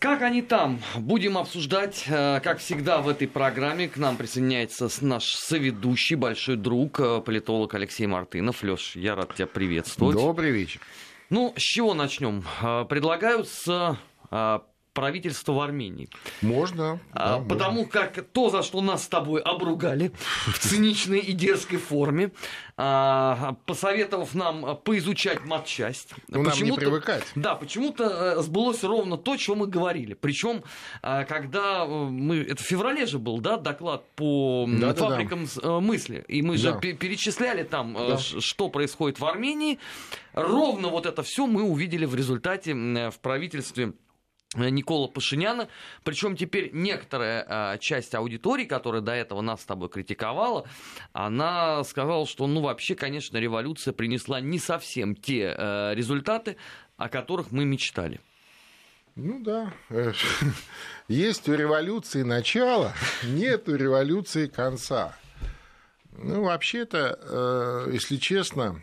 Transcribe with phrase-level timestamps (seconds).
[0.00, 0.80] Как они там?
[0.96, 3.86] Будем обсуждать, э, как всегда, в этой программе.
[3.86, 8.62] К нам присоединяется наш соведущий, большой друг, э, политолог Алексей Мартынов.
[8.62, 10.16] Леш, я рад тебя приветствовать.
[10.16, 10.80] Добрый вечер.
[11.28, 12.42] Ну, с чего начнем?
[12.62, 13.98] Э, предлагаю с
[15.00, 16.10] правительства в Армении.
[16.42, 17.00] Можно.
[17.12, 17.90] А, да, потому можно.
[17.90, 20.12] как то, за что нас с тобой обругали
[20.46, 22.32] в циничной и дерзкой форме,
[22.76, 26.12] а, посоветовав нам поизучать матчасть.
[26.28, 27.24] Ну, нам не привыкать.
[27.34, 30.12] Да, почему-то э, сбылось ровно то, что мы говорили.
[30.12, 30.64] Причем,
[31.00, 32.42] а, когда мы...
[32.42, 35.68] Это в феврале же был, да, доклад по да, фабрикам да, да.
[35.68, 36.26] Э, мысли.
[36.28, 36.78] И мы же да.
[36.78, 38.18] перечисляли там, э, да.
[38.18, 39.78] что происходит в Армении.
[40.34, 43.92] Ровно вот это все мы увидели в результате в правительстве Э,
[44.56, 45.68] Никола Пашиняна.
[46.02, 50.66] Причем теперь некоторая а, часть аудитории, которая до этого нас с тобой критиковала,
[51.12, 56.56] она сказала, что, ну, вообще, конечно, революция принесла не совсем те а, результаты,
[56.96, 58.20] о которых мы мечтали.
[59.14, 59.72] Ну да,
[61.08, 65.16] есть у революции начало, нет у революции конца.
[66.12, 68.82] Ну, вообще-то, если честно,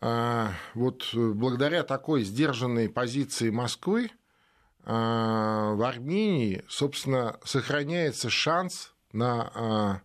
[0.00, 4.10] вот благодаря такой сдержанной позиции Москвы,
[4.86, 10.00] в Армении, собственно, сохраняется шанс на а,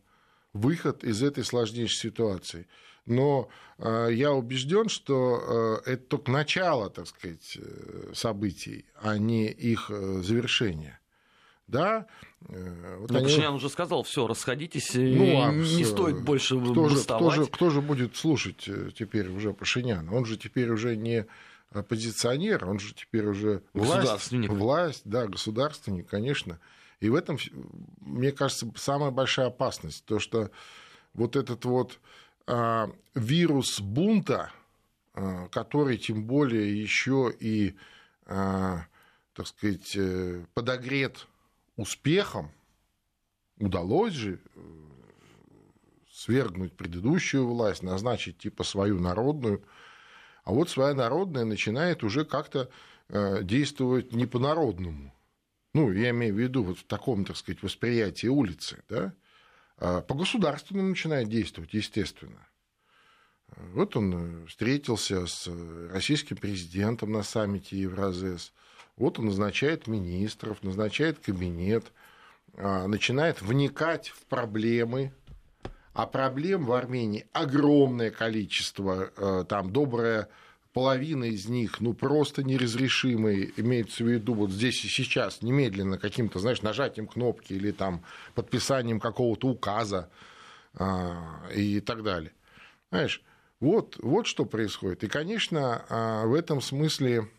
[0.54, 2.68] выход из этой сложнейшей ситуации.
[3.06, 9.92] Но а, я убежден, что это только начало, так сказать, э, событий, а не их
[9.92, 11.00] э, завершение.
[11.68, 12.08] Да,
[12.50, 13.28] э, вот Но они...
[13.28, 17.70] Пашинян уже сказал, все, расходитесь, ну, а не стоит больше кто же, кто, же, кто
[17.70, 20.14] же будет слушать теперь уже Пашиняна?
[20.14, 21.28] Он же теперь уже не
[21.72, 26.60] оппозиционер, он же теперь уже власть, власть, да, государственник, конечно.
[27.00, 27.38] И в этом,
[28.00, 30.52] мне кажется, самая большая опасность, то, что
[31.14, 32.00] вот этот вот
[32.46, 34.52] а, вирус бунта,
[35.14, 37.76] а, который тем более еще и,
[38.26, 38.86] а,
[39.34, 41.28] так сказать, э, подогрет
[41.78, 42.52] успехом,
[43.58, 44.60] удалось же э,
[46.12, 49.64] свергнуть предыдущую власть, назначить типа свою народную,
[50.52, 52.70] а вот своя народная начинает уже как-то
[53.08, 55.16] э, действовать не по-народному.
[55.74, 59.14] Ну, я имею в виду вот в таком, так сказать, восприятии улицы, да,
[59.78, 62.50] а по государственному начинает действовать, естественно.
[63.74, 65.50] Вот он э, встретился с
[65.90, 68.52] российским президентом на саммите Евразес.
[68.98, 71.94] Вот он назначает министров, назначает кабинет,
[72.56, 75.14] а, начинает вникать в проблемы
[75.94, 80.30] а проблем в Армении огромное количество, э, там добрая
[80.74, 86.40] половина из них, ну, просто неразрешимые, имеется в виду вот здесь и сейчас, немедленно каким-то,
[86.40, 88.04] знаешь, нажатием кнопки или там
[88.36, 90.10] подписанием какого-то указа
[90.76, 92.32] а, и так далее.
[92.90, 93.22] Знаешь,
[93.60, 95.04] вот, вот что происходит.
[95.04, 97.30] И, конечно, а, в этом смысле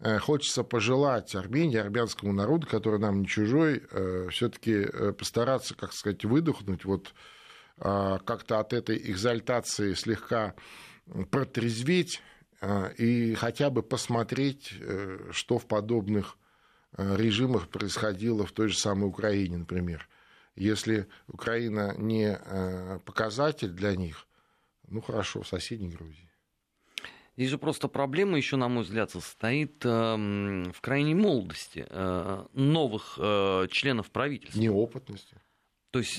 [0.00, 6.24] э, хочется пожелать Армении, армянскому народу, который нам не чужой, э, все-таки постараться, как сказать,
[6.24, 7.12] выдохнуть вот
[7.80, 10.54] как-то от этой экзальтации слегка
[11.30, 12.20] протрезветь
[12.60, 16.36] а, и хотя бы посмотреть, э, что в подобных
[16.96, 20.08] э, режимах происходило в той же самой Украине, например.
[20.56, 24.26] Если Украина не э, показатель для них,
[24.88, 26.28] ну хорошо, в соседней Грузии.
[27.36, 31.86] Здесь же просто проблема еще, на мой взгляд, состоит в крайней молодости
[32.52, 33.14] новых
[33.70, 34.58] членов правительства.
[34.58, 35.40] Неопытности.
[35.92, 36.18] То есть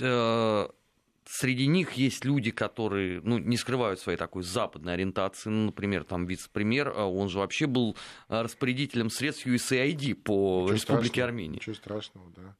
[1.31, 5.51] Среди них есть люди, которые ну, не скрывают своей такой западной ориентации.
[5.51, 7.95] Ну, например, там вице-премьер, а он же вообще был
[8.29, 11.55] а, распорядителем средств USAID по Ничего Республике страшного, Армения.
[11.57, 12.55] Ничего страшного, да.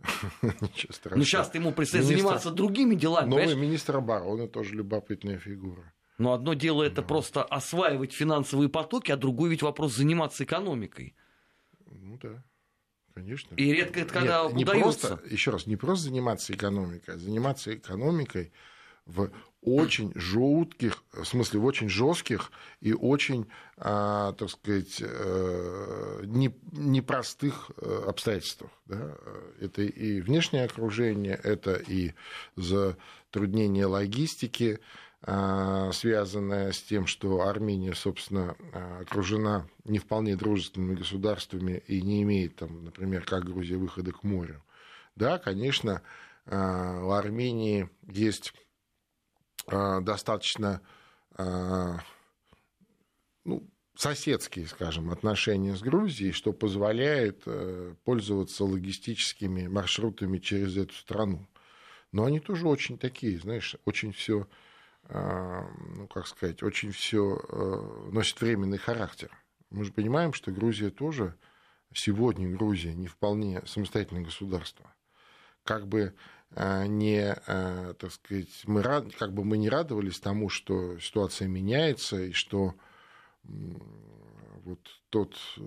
[0.42, 1.18] Ничего страшного.
[1.18, 3.28] Ну, сейчас ему предстоит заниматься другими делами.
[3.28, 3.68] Новый понимаешь?
[3.68, 5.92] министр обороны тоже любопытная фигура.
[6.18, 7.06] Но одно дело это да.
[7.06, 11.14] просто осваивать финансовые потоки, а другой ведь вопрос заниматься экономикой.
[11.88, 12.42] Ну да.
[13.16, 13.54] Конечно.
[13.54, 15.08] И редко это когда Нет, не удается.
[15.08, 18.52] Просто, еще раз, не просто заниматься экономикой, а заниматься экономикой
[19.06, 19.30] в
[19.62, 23.46] очень жутких, в смысле, в очень жестких и очень,
[23.78, 28.70] а, так сказать, э, не, непростых э, обстоятельствах.
[28.84, 29.16] Да?
[29.60, 32.12] Это и внешнее окружение, это и
[32.56, 34.78] затруднение логистики,
[35.92, 42.56] связанная с тем, что Армения, собственно, а, окружена не вполне дружественными государствами и не имеет,
[42.56, 44.62] там, например, как Грузия, выхода к морю.
[45.16, 46.02] Да, конечно,
[46.44, 48.52] а, у Армении есть
[49.68, 50.80] достаточно
[53.44, 61.48] ну, соседские, скажем, отношения с Грузией, что позволяет э, пользоваться логистическими маршрутами через эту страну.
[62.12, 64.46] Но они тоже очень такие, знаешь, очень все а,
[65.08, 69.30] ну, как сказать, очень все э, носит временный характер.
[69.70, 71.36] Мы же понимаем, что Грузия тоже
[71.94, 74.92] сегодня Грузия не вполне самостоятельное государство,
[75.64, 76.14] как бы
[76.54, 82.22] а, не, а, так сказать, мы как бы мы не радовались тому, что ситуация меняется
[82.22, 82.74] и что
[83.44, 84.80] вот
[85.10, 85.62] тот э,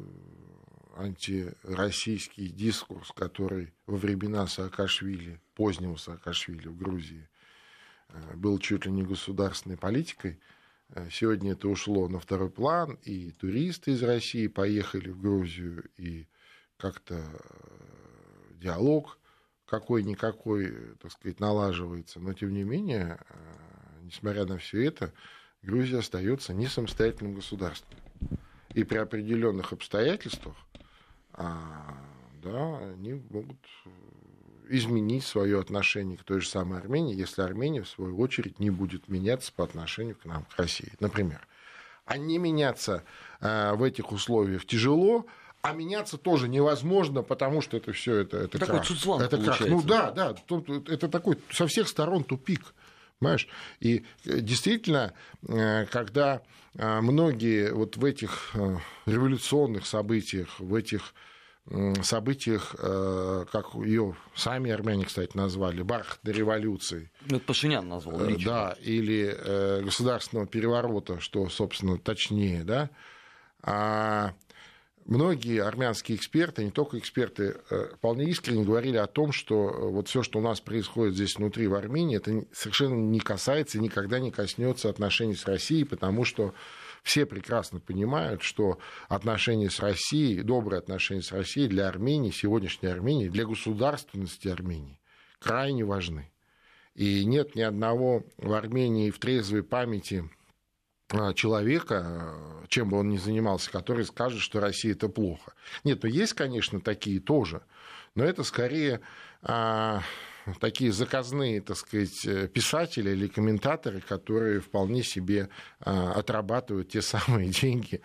[0.97, 7.38] антироссийский дискурс, который во времена Саакашвили, позднего Саакашвили в Грузии, э,
[8.35, 10.39] был чуть ли не государственной политикой,
[10.89, 16.27] э, сегодня это ушло на второй план, и туристы из России поехали в Грузию, и
[16.77, 17.23] как-то
[18.53, 19.17] диалог
[19.65, 23.19] какой-никакой, так сказать, налаживается, но тем не менее,
[24.01, 25.13] несмотря на все это,
[25.61, 28.00] Грузия остается не самостоятельным государством.
[28.73, 30.56] И при определенных обстоятельствах
[31.33, 31.97] а,
[32.41, 33.89] да, они могут э,
[34.69, 39.07] изменить свое отношение к той же самой Армении, если Армения, в свою очередь, не будет
[39.07, 41.45] меняться по отношению к нам, к России, например.
[42.06, 43.04] А не меняться
[43.42, 45.25] а, в этих условиях тяжело,
[45.62, 49.21] а меняться тоже невозможно, потому что это все это, это такой крах.
[49.21, 49.60] это крах.
[49.62, 50.36] Ну да, да,
[50.88, 52.74] это такой со всех сторон тупик.
[53.19, 53.48] Понимаешь?
[53.81, 55.13] И э, действительно,
[55.48, 56.42] э, когда
[56.75, 58.56] э, многие вот в этих
[59.06, 61.13] революционных событиях, в этих
[62.04, 62.75] событиях,
[63.51, 67.12] как ее сами армяне, кстати, назвали, бархатной революции.
[67.30, 68.51] Ну, это Пашинян назвал лично.
[68.51, 72.89] Да, или государственного переворота, что, собственно, точнее, да,
[73.62, 74.33] а
[75.10, 80.07] многие армянские эксперты, не только эксперты, э, вполне искренне говорили о том, что э, вот
[80.07, 84.19] все, что у нас происходит здесь внутри в Армении, это совершенно не касается и никогда
[84.19, 86.54] не коснется отношений с Россией, потому что
[87.03, 93.29] все прекрасно понимают, что отношения с Россией, добрые отношения с Россией для Армении, сегодняшней Армении,
[93.29, 94.99] для государственности Армении
[95.39, 96.31] крайне важны.
[96.95, 100.29] И нет ни одного в Армении в трезвой памяти
[101.11, 102.35] а, человека,
[102.67, 105.53] чем бы он ни занимался, который скажет, что Россия это плохо.
[105.83, 107.61] Нет, ну есть, конечно, такие тоже,
[108.15, 109.01] но это скорее
[109.41, 110.01] а,
[110.59, 115.49] такие заказные, так сказать, писатели или комментаторы, которые вполне себе
[115.81, 118.01] а, отрабатывают те самые деньги,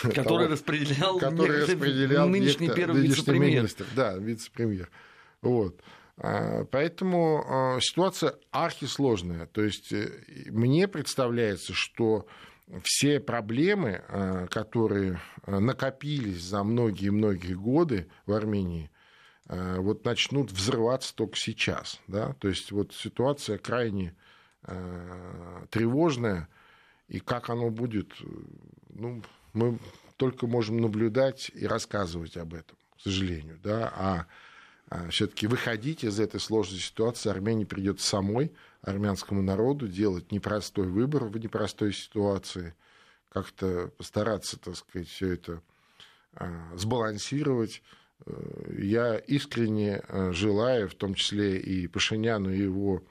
[0.00, 3.68] который того, распределял, который распределял нынешний первый вице-премьер.
[3.94, 4.90] Да, вице-премьер.
[5.40, 5.80] Вот.
[6.18, 9.46] А, поэтому а, ситуация архисложная.
[9.46, 10.10] То есть э,
[10.46, 12.26] мне представляется, что
[12.84, 14.02] все проблемы,
[14.48, 18.90] которые накопились за многие-многие годы в Армении,
[19.54, 22.00] вот начнут взрываться только сейчас.
[22.08, 22.32] Да?
[22.34, 24.14] То есть вот ситуация крайне
[25.70, 26.48] тревожная,
[27.08, 28.12] и как оно будет,
[28.88, 29.22] ну,
[29.52, 29.78] мы
[30.16, 33.58] только можем наблюдать и рассказывать об этом, к сожалению.
[33.62, 33.92] Да?
[33.94, 34.26] А
[34.92, 38.52] а, все-таки выходить из этой сложной ситуации Армении придется самой,
[38.82, 42.74] армянскому народу, делать непростой выбор в непростой ситуации,
[43.30, 45.62] как-то постараться, так сказать, все это
[46.74, 47.82] сбалансировать.
[48.26, 53.02] Э, я искренне э, желаю, в том числе и Пашиняну, и его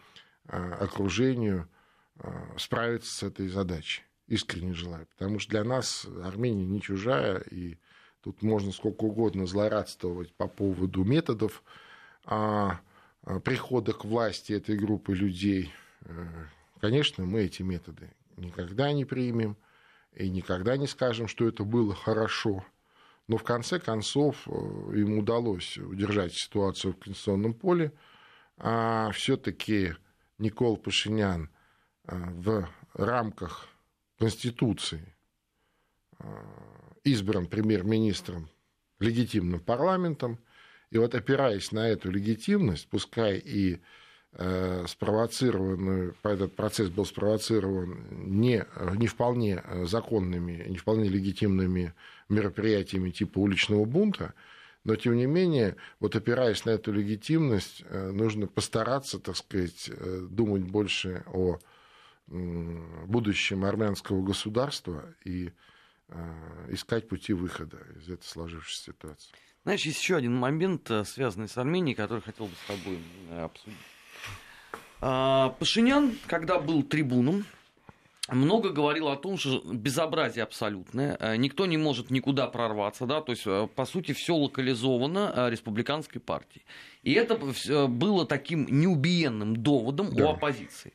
[0.47, 1.69] а, окружению,
[2.57, 4.03] справиться с этой задачей.
[4.27, 5.07] Искренне желаю.
[5.07, 7.77] Потому что для нас Армения не чужая, и
[8.21, 11.63] Тут можно сколько угодно злорадствовать по поводу методов
[12.23, 12.79] а,
[13.43, 15.73] прихода к власти этой группы людей.
[16.01, 16.27] Э,
[16.79, 19.57] конечно, мы эти методы никогда не примем
[20.13, 22.63] и никогда не скажем, что это было хорошо.
[23.31, 24.51] Но в конце концов э,
[24.93, 27.93] им удалось удержать ситуацию в конституционном поле.
[28.57, 29.93] А все-таки
[30.37, 31.49] Никол Пашинян
[32.09, 33.69] э, в рамках
[34.19, 35.15] Конституции
[37.05, 38.49] избран премьер-министром
[38.99, 40.37] легитимным парламентом,
[40.89, 43.79] и вот опираясь на эту легитимность, пускай и
[44.33, 48.65] э, спровоцированную, этот процесс был спровоцирован не,
[48.97, 51.93] не вполне законными, не вполне легитимными
[52.31, 54.33] мероприятиями типа уличного бунта,
[54.83, 60.27] но, тем не менее, вот опираясь на эту легитимность, э, нужно постараться, так сказать, э,
[60.29, 61.59] думать больше о
[62.27, 65.51] будущем армянского государства и
[66.13, 69.33] Э, искать пути выхода из этой сложившейся ситуации.
[69.63, 72.99] Знаешь, есть еще один момент, связанный с Арменией, который хотел бы с тобой
[73.39, 73.77] обсудить.
[74.99, 77.45] А, Пашинян, когда был трибуном,
[78.31, 83.45] много говорил о том, что безобразие абсолютное, никто не может никуда прорваться, да, то есть,
[83.75, 86.65] по сути, все локализовано республиканской партией.
[87.03, 87.39] И это
[87.87, 90.25] было таким неубиенным доводом да.
[90.25, 90.93] у оппозиции.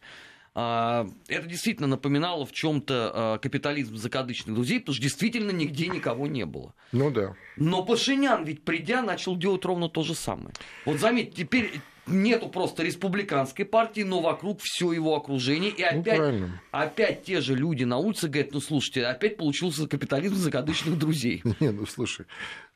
[0.58, 6.46] А, это действительно напоминало в чем-то капитализм закадычных друзей, потому что действительно нигде никого не
[6.46, 6.72] было.
[6.92, 7.34] Ну да.
[7.56, 10.54] Но Пашинян ведь придя начал делать ровно то же самое.
[10.86, 15.70] Вот заметь, теперь нету просто республиканской партии, но вокруг все его окружение.
[15.70, 19.86] И ну, опять, ну, опять те же люди на улице говорят, ну слушайте, опять получился
[19.88, 21.42] капитализм закадычных друзей.
[21.60, 22.26] Не, ну слушай,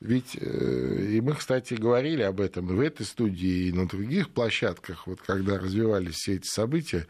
[0.01, 4.31] ведь э, и мы, кстати, говорили об этом и в этой студии, и на других
[4.31, 7.07] площадках, вот когда развивались все эти события,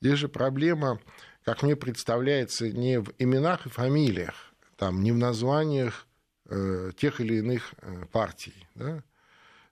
[0.00, 1.00] здесь же проблема,
[1.44, 6.06] как мне представляется, не в именах и фамилиях, там, не в названиях
[6.48, 8.54] э, тех или иных э, партий.
[8.74, 9.02] Да?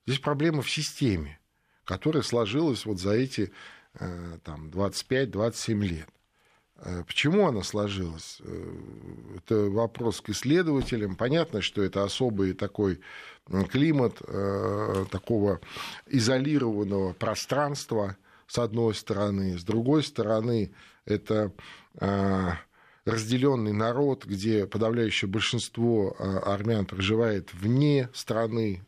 [0.05, 1.39] Здесь проблема в системе
[1.85, 3.51] которая сложилась вот за эти
[3.93, 6.09] э, там, 25-27 лет.
[6.77, 8.39] Э, почему она сложилась?
[8.41, 8.73] Э,
[9.37, 11.15] это вопрос к исследователям.
[11.15, 12.99] Понятно, что это особый такой
[13.71, 14.15] климат
[15.11, 15.61] такого
[16.07, 19.57] изолированного пространства, с одной стороны.
[19.59, 20.71] С другой стороны,
[21.05, 21.51] это
[23.05, 28.83] разделенный народ, где подавляющее большинство армян проживает вне страны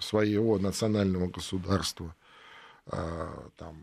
[0.00, 2.14] своего национального государства.
[2.86, 3.82] А, там,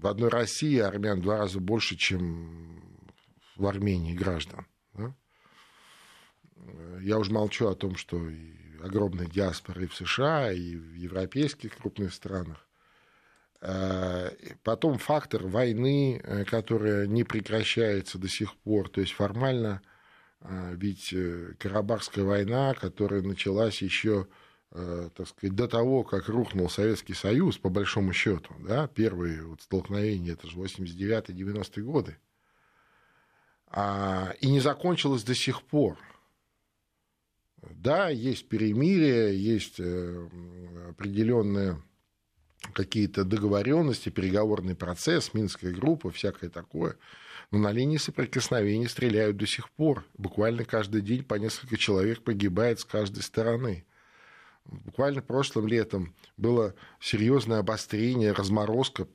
[0.00, 2.82] в одной России армян в два раза больше, чем
[3.56, 4.66] в Армении граждан.
[4.94, 5.14] Да?
[7.00, 11.76] Я уже молчу о том, что и огромная диаспора и в США, и в европейских
[11.76, 12.66] крупных странах.
[13.60, 14.30] А,
[14.62, 18.88] потом фактор войны, э, которая не прекращается до сих пор.
[18.88, 19.82] То есть формально
[20.72, 24.43] ведь э, Карабахская война, которая началась еще Э,
[24.74, 30.32] так сказать, до того, как рухнул Советский Союз, по большому счету, да, первые вот столкновения,
[30.32, 32.16] это же 89-90-е годы,
[33.68, 35.96] а, и не закончилось до сих пор.
[37.70, 40.28] Да, есть перемирие, есть э,
[40.90, 41.82] определенные
[42.72, 46.96] какие-то договоренности, переговорный процесс, Минская группа, всякое такое.
[47.50, 50.04] Но на линии соприкосновения стреляют до сих пор.
[50.16, 53.84] Буквально каждый день по несколько человек погибает с каждой стороны.
[54.66, 59.06] Буквально прошлым летом было серьезное обострение, разморозка,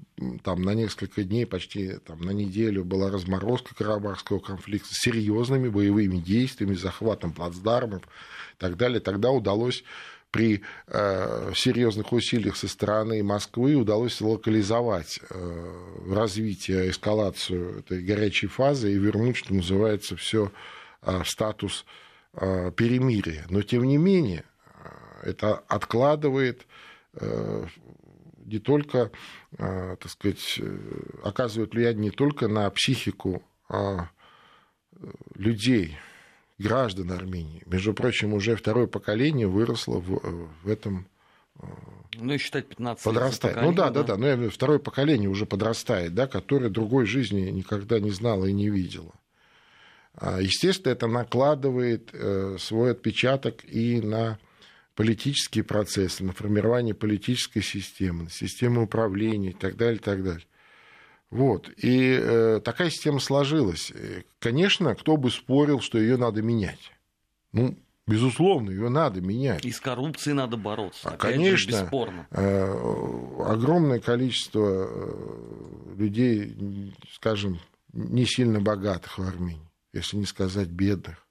[0.44, 6.18] там на несколько дней, почти там, на неделю была разморозка Карабахского конфликта с серьезными боевыми
[6.18, 9.00] действиями, захватом плацдармов и так далее.
[9.00, 9.84] Тогда удалось
[10.32, 18.94] при э, серьезных усилиях со стороны Москвы удалось локализовать э, развитие, эскалацию этой горячей фазы
[18.94, 20.52] и вернуть, что называется, все
[21.02, 21.86] э, в статус
[22.34, 23.48] э, перемирия.
[23.50, 24.44] Но тем не менее,
[25.24, 26.66] это откладывает
[27.14, 27.66] э,
[28.46, 29.12] не только,
[29.58, 30.78] э, так сказать, э,
[31.24, 34.10] оказывает влияние не только на психику а
[35.36, 35.96] людей,
[36.58, 37.62] граждан Армении.
[37.68, 41.08] Между прочим, уже второе поколение выросло в, в этом
[42.16, 43.62] ну, и считать 15 подрастает.
[43.62, 44.36] Ну да, да, да, да.
[44.38, 49.14] Но второе поколение уже подрастает, да, которое другой жизни никогда не знало и не видело.
[50.16, 52.12] А, естественно, это накладывает
[52.60, 54.40] свой отпечаток и на
[55.00, 60.46] политические процессы, на формирование политической системы, на систему управления и так далее, и так далее.
[61.30, 61.70] Вот.
[61.78, 63.94] И э, такая система сложилась.
[64.40, 66.92] Конечно, кто бы спорил, что ее надо менять.
[67.54, 67.78] Ну,
[68.08, 69.64] безусловно, ее надо менять.
[69.64, 71.12] И с коррупцией надо бороться.
[71.12, 72.28] А, конечно, же, бесспорно.
[72.32, 72.66] Э,
[73.48, 77.62] огромное количество э, людей, скажем,
[77.94, 81.26] не сильно богатых в Армении, если не сказать бедных.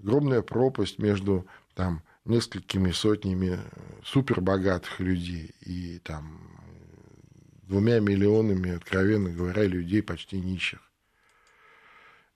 [0.00, 3.58] Огромная пропасть между там, несколькими сотнями
[4.04, 6.48] супербогатых людей и там
[7.62, 10.80] двумя миллионами, откровенно говоря, людей почти нищих.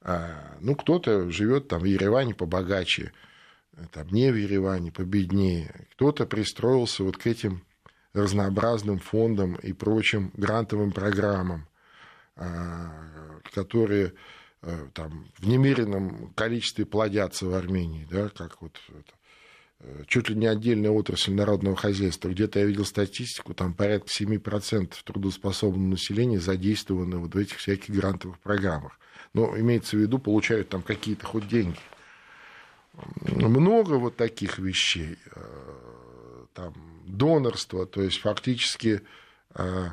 [0.03, 3.13] А, ну, кто-то живет там в Ереване побогаче,
[3.93, 5.87] там не в Ереване, победнее.
[5.93, 7.65] Кто-то пристроился вот к этим
[8.13, 11.67] разнообразным фондам и прочим грантовым программам,
[12.37, 12.93] а,
[13.55, 14.13] которые
[14.63, 19.13] э, там, в немеренном количестве плодятся в Армении, да, как вот это,
[20.07, 22.29] чуть ли не отдельная отрасль народного хозяйства.
[22.29, 28.39] Где-то я видел статистику, там порядка 7% трудоспособного населения задействовано вот в этих всяких грантовых
[28.39, 28.99] программах.
[29.35, 31.79] Но имеется в виду, получают там какие-то хоть деньги.
[33.23, 35.17] Много вот таких вещей.
[35.35, 36.75] Э, там
[37.07, 39.01] донорство, то есть фактически
[39.55, 39.87] э,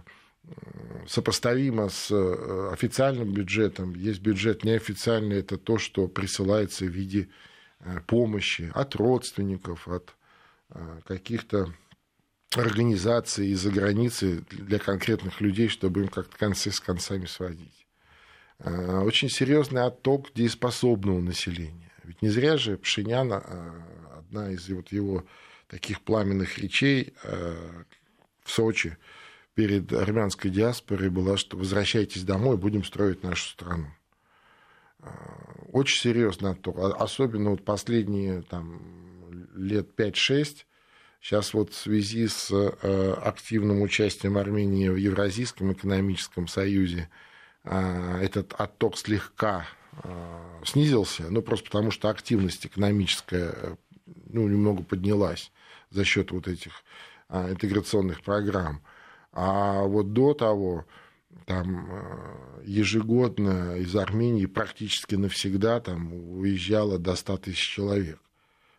[1.08, 3.96] сопоставимо с э, официальным бюджетом.
[3.96, 7.49] Есть бюджет неофициальный, это то, что присылается в виде Э,
[8.08, 10.16] помощи от родственников, от
[10.70, 11.74] э, каких-то
[12.56, 17.88] организаций из-за границы для конкретных людей, чтобы им как-то концы с концами сводить.
[18.60, 21.92] Э, очень серьезный отток дееспособного населения.
[22.04, 23.32] Ведь не зря же Пшинян,
[24.18, 25.26] одна из вот его
[25.68, 28.98] таких пламенных речей в Сочи
[29.54, 33.94] перед армянской диаспорой была, что возвращайтесь домой, будем строить нашу страну
[35.72, 36.78] очень серьезный отток.
[36.80, 38.82] Особенно вот последние там,
[39.56, 40.66] лет 5-6
[41.22, 47.10] Сейчас вот в связи с э, активным участием Армении в Евразийском экономическом союзе
[47.66, 49.68] э, этот отток слегка
[50.04, 55.52] э, снизился, ну просто потому что активность экономическая ну, немного поднялась
[55.90, 56.84] за счет вот этих
[57.30, 58.82] интеграционных программ.
[59.34, 60.86] А вот до того
[61.46, 61.90] там
[62.64, 68.20] ежегодно из Армении практически навсегда там уезжало до 100 тысяч человек.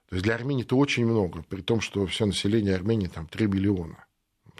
[0.08, 3.46] То есть для Армении это очень много, при том, что все население Армении там 3
[3.46, 4.04] миллиона.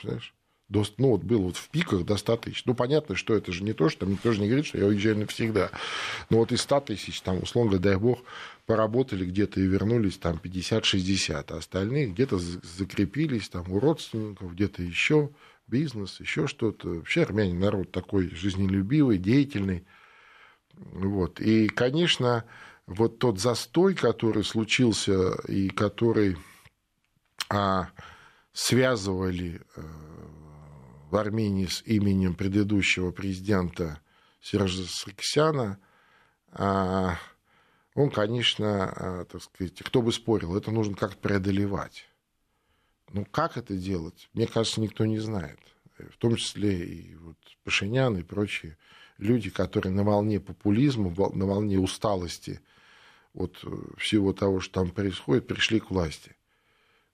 [0.01, 0.33] Понимаешь?
[0.69, 2.63] До, ну, вот было вот в пиках до 100 тысяч.
[2.65, 4.87] Ну, понятно, что это же не то, что там никто же не говорит, что я
[4.87, 5.71] уезжаю навсегда.
[6.31, 8.23] Но вот из 100 тысяч, там, условно, дай бог,
[8.67, 15.31] поработали где-то и вернулись там 50-60, а остальные где-то закрепились там у родственников, где-то еще
[15.71, 16.89] бизнес, еще что-то.
[16.89, 19.87] Вообще армяне народ такой жизнелюбивый, деятельный.
[20.75, 21.41] Вот.
[21.41, 22.45] И, конечно,
[22.87, 26.37] вот тот застой, который случился и который
[27.49, 27.89] а,
[28.53, 29.81] связывали а,
[31.11, 34.01] в Армении с именем предыдущего президента
[34.41, 35.79] Сержа Саркисяна,
[36.53, 37.17] а,
[37.95, 42.10] он, конечно, а, так сказать, кто бы спорил, это нужно как-то преодолевать.
[43.13, 45.59] Ну, как это делать, мне кажется, никто не знает.
[45.99, 48.79] В том числе и вот Пашинян и прочие
[49.19, 52.61] люди, которые на волне популизма, на волне усталости–
[53.35, 56.37] от э, всего того, что там происходит, пришли к власти.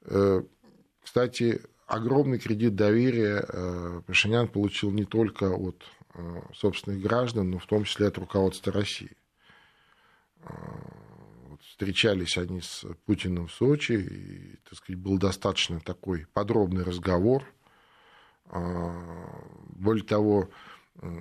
[0.02, 0.42] Э,
[1.02, 5.84] кстати, огромный кредит доверия э, Пашинян получил не только от
[6.54, 9.14] собственных граждан, но в том числе от руководства России.
[11.76, 17.44] Встречались они с Путиным в Сочи, и, так сказать, был достаточно такой подробный разговор.
[18.50, 20.48] Более того,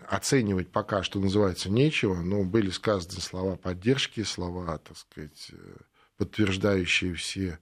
[0.08, 5.76] оценивать пока, что называется, нечего, но были сказаны слова поддержки, слова, так сказать, э,
[6.18, 7.60] подтверждающие все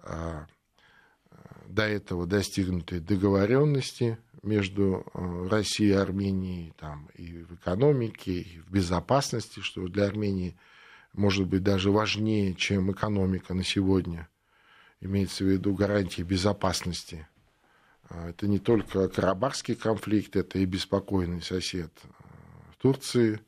[0.00, 0.48] а,
[1.68, 8.70] до этого достигнутые договоренности между э, Россией и Арменией там, и в экономике, и в
[8.70, 10.56] безопасности, что для Армении
[11.14, 14.28] может быть даже важнее, чем экономика на сегодня.
[15.00, 17.26] Имеется в виду гарантии безопасности.
[18.08, 23.40] А, это не только Карабахский конфликт, это и беспокойный сосед а, Турции,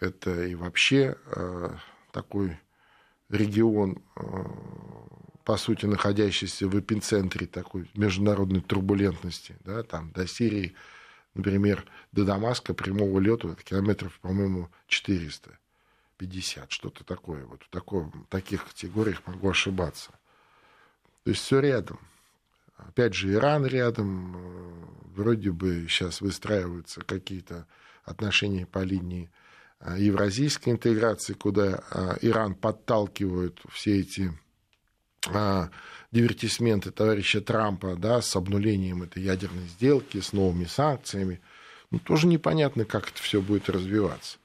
[0.00, 1.76] это и вообще а,
[2.12, 2.58] такой
[3.28, 4.00] регион,
[5.44, 10.74] по сути, находящийся в эпицентре такой международной турбулентности, да, там до Сирии,
[11.34, 14.70] например, до Дамаска прямого это километров, по-моему,
[16.16, 17.44] 450, что-то такое.
[17.44, 20.10] Вот в таком, таких категориях могу ошибаться.
[21.24, 21.98] То есть все рядом.
[22.76, 27.66] Опять же, Иран рядом, э, вроде бы сейчас выстраиваются какие-то
[28.04, 29.30] отношения по линии
[29.80, 34.32] э, евразийской интеграции, куда э, Иран подталкивает все эти
[36.12, 41.40] дивертисменты товарища Трампа да, с обнулением этой ядерной сделки, с новыми санкциями.
[41.90, 44.38] Ну, тоже непонятно, как это все будет развиваться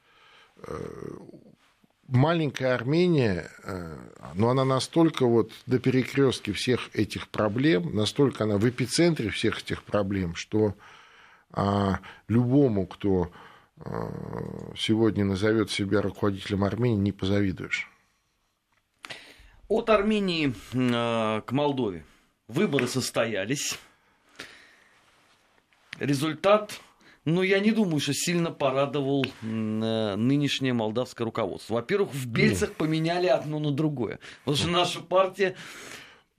[2.11, 3.97] маленькая Армения, э,
[4.35, 9.83] но она настолько вот до перекрестки всех этих проблем, настолько она в эпицентре всех этих
[9.83, 10.75] проблем, что
[11.53, 13.31] а, любому, кто
[13.77, 17.89] а, сегодня назовет себя руководителем Армении, не позавидуешь.
[19.67, 22.05] От Армении э, к Молдове.
[22.49, 23.79] Выборы состоялись.
[25.97, 26.81] Результат
[27.25, 31.75] но я не думаю, что сильно порадовал э, нынешнее молдавское руководство.
[31.75, 34.19] Во-первых, в Бельцах поменяли одно на другое.
[34.43, 35.55] Потому что наша партия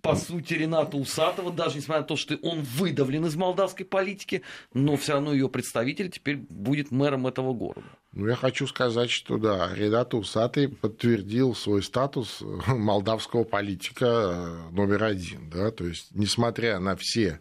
[0.03, 4.42] по сути, Рената Усатова, даже несмотря на то, что он выдавлен из молдавской политики,
[4.75, 7.87] но все равно ее представитель теперь будет мэром этого города.
[8.12, 15.05] Ну, я хочу сказать, что да, Ренат Усатый подтвердил свой статус молдавского политика э, номер
[15.05, 15.49] один.
[15.49, 15.71] Да?
[15.71, 17.40] То есть, несмотря на все,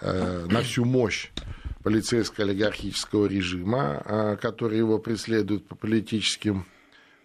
[0.00, 1.30] э, на всю мощь
[1.82, 6.66] полицейско-олигархического режима, а, который его преследует по политическим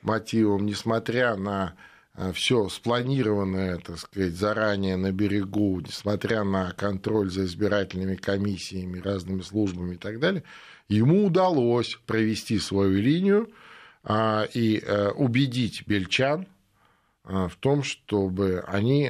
[0.01, 1.75] мотивам, несмотря на
[2.13, 9.41] а, все спланированное, так сказать, заранее на берегу, несмотря на контроль за избирательными комиссиями, разными
[9.41, 10.43] службами и так далее,
[10.87, 13.49] ему удалось провести свою линию
[14.03, 14.83] а, и
[15.15, 16.47] убедить бельчан
[17.23, 19.09] в том, чтобы они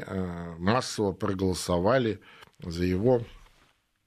[0.60, 2.20] массово проголосовали
[2.60, 3.24] за его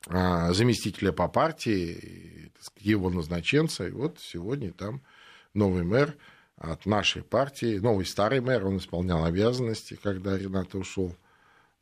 [0.06, 3.86] заместителя по партии, его назначенца.
[3.86, 5.02] И вот сегодня там
[5.54, 6.16] новый мэр
[6.56, 11.14] от нашей партии, новый старый мэр, он исполнял обязанности, когда Ренат ушел.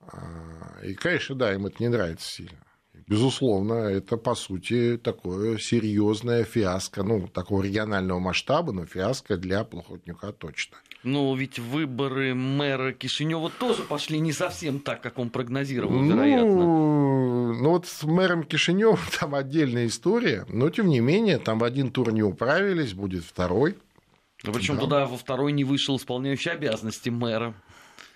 [0.00, 2.58] А, и, конечно, да, им это не нравится сильно.
[3.06, 10.32] Безусловно, это, по сути, такое серьезное фиаско, ну, такого регионального масштаба, но фиаско для Плохотнюка
[10.32, 10.78] точно.
[11.02, 16.54] Но ведь выборы мэра Кишинева тоже пошли не совсем так, как он прогнозировал, вероятно.
[16.54, 17.13] Ну,
[17.62, 21.90] ну вот с мэром Кишинева там отдельная история, но тем не менее, там в один
[21.90, 23.77] тур не управились, будет второй.
[24.43, 24.81] Причем да.
[24.81, 27.55] туда во второй не вышел исполняющий обязанности мэра.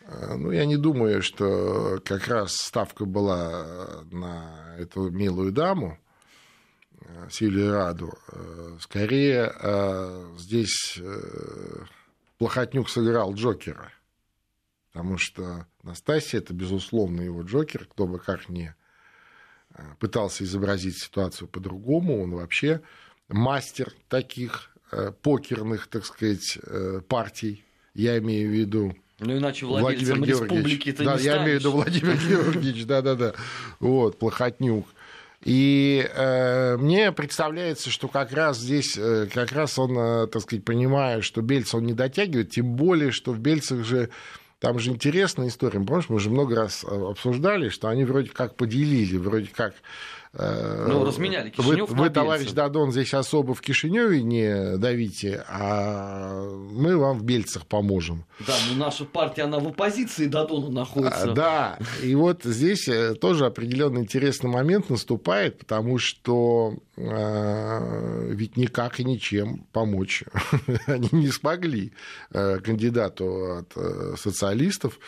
[0.09, 5.99] Э, ну, я не думаю, что как раз ставка была на эту милую даму,
[7.01, 8.13] э, Силию Раду.
[8.33, 9.53] Э, скорее,
[10.39, 10.99] здесь
[12.39, 13.91] Плохотнюк сыграл Джокера,
[14.93, 18.75] потому что Настасья– это, безусловно, его Джокер, кто бы как ни
[19.99, 22.81] пытался изобразить ситуацию по-другому, он вообще
[23.29, 24.71] мастер таких
[25.23, 26.59] покерных, так сказать,
[27.09, 27.65] партий,
[27.95, 31.43] я имею в виду ну, иначе Владимир республики ты да, не я станешь.
[31.43, 33.35] имею в виду Владимир Георгиевич, да-да-да,
[33.81, 34.87] вот, Плохотнюк.
[35.45, 40.65] И э, мне представляется, что как раз здесь, э, как раз он, э, так сказать,
[40.65, 44.11] понимая, что Бельц он не дотягивает, тем более, что в Бельцах же
[44.59, 45.81] там же интересная история.
[45.81, 49.75] Помнишь, мы уже много раз э, обсуждали, что они вроде как поделили, вроде как
[50.39, 56.97] ну, разменяли Кишинев Вы, вы товарищ Дадон, здесь особо в Кишиневе не давите, а мы
[56.97, 58.25] вам в Бельцах поможем.
[58.47, 61.33] Да, но наша партия, она в оппозиции Дадону находится.
[61.33, 68.57] А, да, и вот здесь э, тоже определенный интересный момент наступает, потому что э, ведь
[68.57, 70.25] никак и ничем помочь
[70.87, 71.93] они не смогли
[72.31, 74.99] э, кандидату от э, социалистов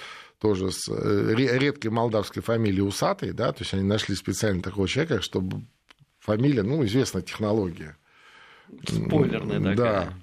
[0.40, 5.20] тоже с э, редкой молдавской фамилией Усатый, да, то есть они нашли специально такого человека,
[5.20, 5.62] чтобы
[6.18, 7.96] фамилия, ну, известная технология.
[8.87, 10.14] Спойлерная такая.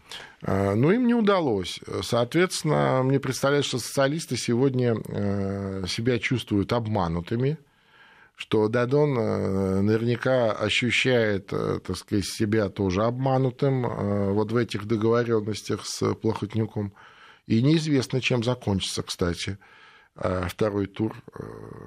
[0.41, 0.75] Да.
[0.75, 1.79] Но им не удалось.
[2.01, 7.57] Соответственно, мне представляется, что социалисты сегодня э, себя чувствуют обманутыми,
[8.35, 16.13] что Дадон э, наверняка ощущает, так сказать, себя тоже обманутым вот в этих договоренностях с
[16.15, 16.93] Плохотнюком.
[17.45, 19.57] И неизвестно, чем закончится, кстати.
[20.19, 21.43] А второй тур э,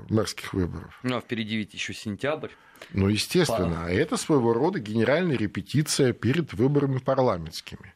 [0.08, 1.00] мэрских выборов.
[1.02, 2.50] Ну, а впереди ведь еще сентябрь.
[2.92, 3.80] Ну, естественно.
[3.82, 3.92] Пара.
[3.92, 7.92] Это своего рода генеральная репетиция перед выборами парламентскими.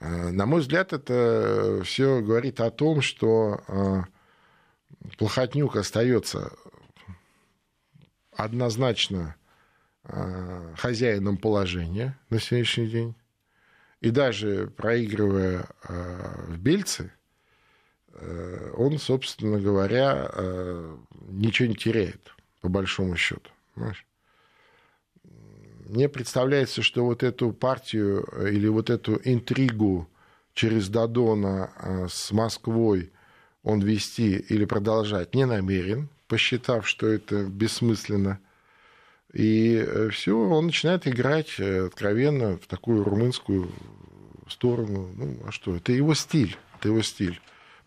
[0.00, 4.02] Э, на мой взгляд, это все говорит о том, что э,
[5.18, 6.52] Плохотнюк остается
[8.34, 9.36] однозначно
[10.76, 13.14] хозяином положения на сегодняшний день.
[14.00, 17.21] И даже проигрывая в Бельцы, Э,
[18.76, 20.96] он, собственно говоря, э,
[21.28, 23.50] ничего не теряет, по большому счету.
[25.86, 30.08] Мне представляется, что вот эту партию э, или вот эту интригу
[30.54, 31.72] через Дадона
[32.10, 33.10] с Москвой
[33.62, 38.38] он вести или продолжать не намерен, посчитав, что это бессмысленно.
[39.32, 43.70] И все, он начинает играть откровенно в такую румынскую
[44.46, 45.10] сторону.
[45.16, 45.74] Ну, а что?
[45.74, 46.58] Это его стиль.
[46.78, 47.40] Это его стиль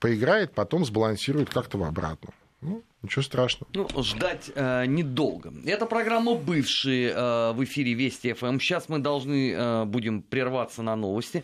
[0.06, 2.30] поиграет, потом сбалансирует как-то в обратно.
[2.62, 3.68] Ну, ничего страшного.
[3.74, 5.52] Ну, ждать э, недолго.
[5.66, 8.60] Это программа «Бывшие» э, в эфире Вести ФМ.
[8.60, 11.44] Сейчас мы должны э, будем прерваться на новости.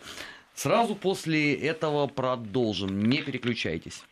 [0.53, 3.03] Сразу после этого продолжим.
[3.09, 4.03] Не переключайтесь.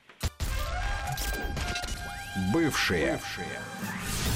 [2.52, 3.14] Бывшие.
[3.14, 3.60] Бывшие.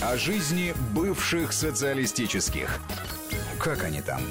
[0.03, 2.79] О жизни бывших социалистических.
[3.59, 4.21] Как они там?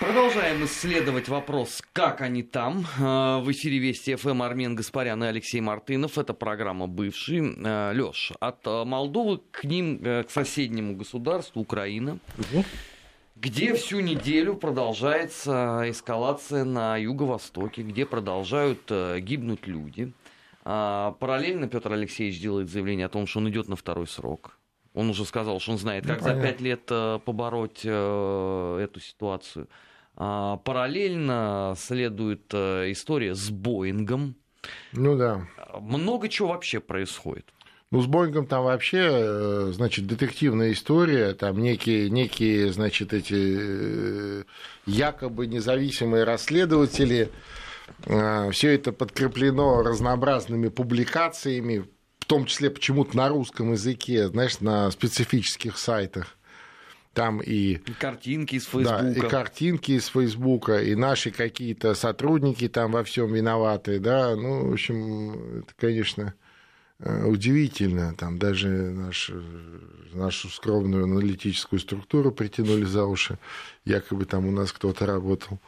[0.00, 2.86] Продолжаем исследовать вопрос, как они там.
[3.00, 6.18] Э, в эфире Вести ФМ Армен Гаспарян и Алексей Мартынов.
[6.18, 7.56] Это программа «Бывший».
[7.64, 12.64] Э, Лёш, от э, Молдовы к ним, к соседнему государству, Украина, угу.
[13.34, 20.12] где всю неделю продолжается эскалация на юго-востоке, где продолжают гибнуть люди.
[20.62, 24.58] Параллельно Петр Алексеевич делает заявление о том, что он идет на второй срок.
[24.94, 29.66] Он уже сказал, что он знает, как ну, за пять лет побороть эту ситуацию.
[30.20, 34.34] А, параллельно следует э, история с Боингом.
[34.92, 35.46] Ну да.
[35.80, 37.46] Много чего вообще происходит.
[37.92, 44.42] Ну, с Боингом там вообще, э, значит, детективная история, там некие, некие значит, эти э,
[44.86, 47.30] якобы независимые расследователи,
[48.04, 51.86] все это подкреплено разнообразными публикациями,
[52.18, 56.37] в том числе почему-то на русском языке, знаешь, на специфических сайтах
[57.14, 57.74] там и...
[57.74, 59.02] и картинки из Фейсбука.
[59.02, 64.68] Да, и картинки из Фейсбука, и наши какие-то сотрудники там во всем виноваты, да, ну,
[64.68, 66.34] в общем, это, конечно,
[67.00, 69.30] э, удивительно, там даже наш,
[70.12, 73.38] нашу скромную аналитическую структуру притянули за уши,
[73.84, 75.58] якобы там у нас кто-то работал.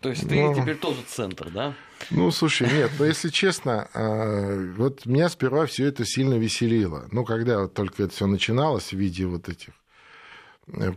[0.00, 1.74] То есть ты ну, теперь тоже центр, да?
[2.10, 7.08] Ну, слушай, нет, но если честно, а, вот меня сперва все это сильно веселило.
[7.10, 9.70] Ну, когда вот только это все начиналось в виде вот этих.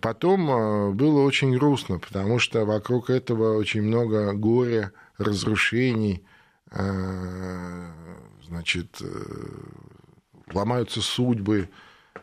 [0.01, 6.23] Потом а, было очень грустно, потому что вокруг этого очень много горя, разрушений,
[6.71, 7.93] а,
[8.47, 9.05] значит, э,
[10.53, 11.69] ломаются судьбы,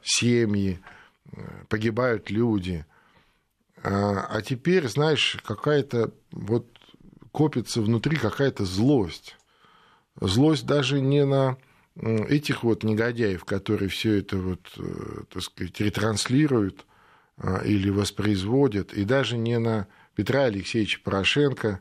[0.02, 0.80] семьи,
[1.68, 2.84] погибают люди.
[3.82, 6.66] А теперь, знаешь, какая-то вот
[7.30, 9.36] копится внутри какая-то злость.
[10.20, 11.58] Злость даже не на
[11.96, 16.95] этих вот негодяев, которые все это вот, э, так сказать, ретранслируют а,
[17.64, 21.80] или воспроизводят, и даже не на Петра Алексеевича Порошенко,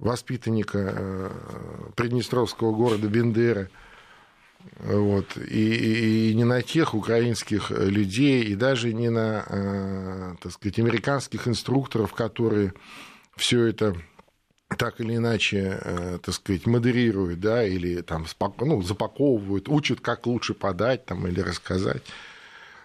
[0.00, 1.30] воспитанника э,
[1.94, 3.68] приднестровского города Бендера,
[4.78, 10.78] вот, и, и не на тех украинских людей, и даже не на, э, так сказать,
[10.78, 12.72] американских инструкторов, которые
[13.36, 13.94] все это
[14.76, 18.26] так или иначе, э, так сказать, модерируют, да, или там
[18.60, 22.02] ну, запаковывают, учат, как лучше подать там, или рассказать.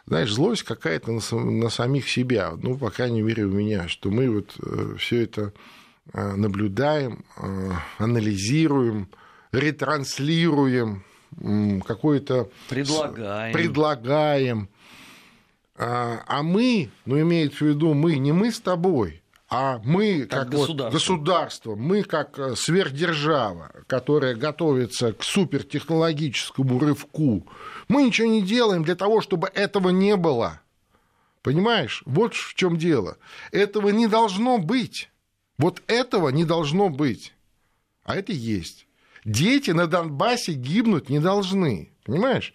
[0.08, 4.30] Знаешь, злость какая-то на, на самих себя, ну, по крайней мере, у меня, что мы
[4.30, 5.54] вот э, все это
[6.13, 7.26] наблюдаем,
[7.98, 9.10] анализируем,
[9.52, 11.04] ретранслируем,
[11.84, 12.50] какое-то...
[12.70, 13.54] Предлагаем.
[13.54, 14.70] Предлагаем.
[15.78, 20.41] А, а мы, ну, имеется в виду мы, не мы с тобой, а мы как,
[20.41, 20.84] как государство.
[20.84, 27.47] Вот государство, мы как э, сверхдержава, которая готовится к супертехнологическому рывку,
[27.88, 30.62] мы ничего не делаем для того, чтобы этого не было.
[31.43, 32.01] Понимаешь?
[32.05, 33.17] Вот в чем дело.
[33.51, 35.10] Этого не должно быть.
[35.58, 37.34] Вот этого не должно быть.
[38.03, 38.86] А это есть
[39.25, 41.91] дети на Донбассе гибнуть не должны.
[42.05, 42.53] Понимаешь?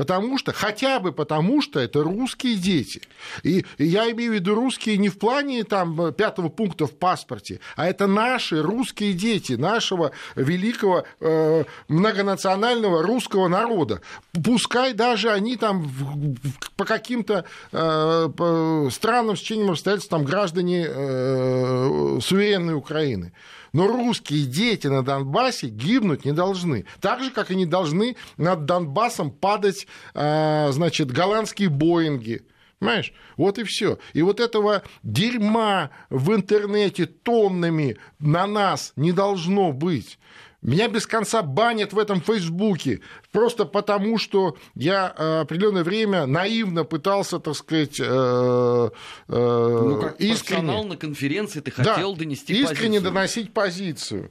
[0.00, 3.02] Потому что, хотя бы потому что это русские дети.
[3.42, 7.86] И, я имею в виду русские не в плане там, пятого пункта в паспорте, а
[7.86, 14.00] это наши русские дети, нашего великого э, многонационального русского народа.
[14.42, 20.86] Пускай даже они там в, в, по каким-то э, по странным стечениям обстоятельств там граждане
[20.88, 23.34] э, суверенной Украины.
[23.72, 26.86] Но русские дети на Донбассе гибнуть не должны.
[27.00, 32.42] Так же, как и не должны над Донбассом падать, а, значит, голландские Боинги.
[32.80, 33.12] Понимаешь?
[33.36, 33.98] Вот и все.
[34.14, 40.18] И вот этого дерьма в интернете тоннами на нас не должно быть.
[40.62, 43.00] Меня без конца банят в этом Фейсбуке,
[43.32, 48.90] просто потому что я э, определенное время наивно пытался, так сказать, э, э,
[49.28, 50.82] ну, как искренне...
[50.82, 53.02] на конференции ты хотел да, донести искренне позицию.
[53.02, 54.30] доносить позицию.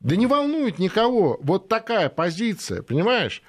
[0.00, 3.42] Да не волнует никого вот такая позиция, понимаешь?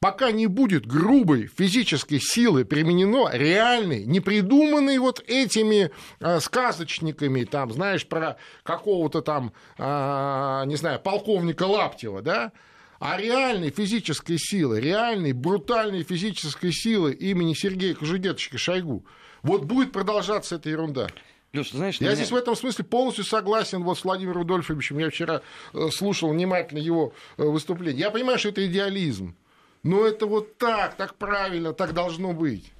[0.00, 7.70] Пока не будет грубой физической силы применено, реальной, не придуманной вот этими э, сказочниками, там,
[7.70, 12.52] знаешь, про какого-то там, э, не знаю, полковника Лаптева, да,
[12.98, 19.04] а реальной физической силы, реальной брутальной физической силы имени Сергея Кожугетовича Шойгу,
[19.42, 21.08] вот будет продолжаться эта ерунда.
[21.52, 22.16] Леш, знаешь, я меня...
[22.16, 24.98] здесь в этом смысле полностью согласен вот с Владимиром Рудольфовичем.
[24.98, 25.42] Я вчера
[25.74, 28.00] э, слушал внимательно его выступление.
[28.00, 29.34] Я понимаю, что это идеализм.
[29.82, 32.72] Но это вот так, так правильно, так должно быть.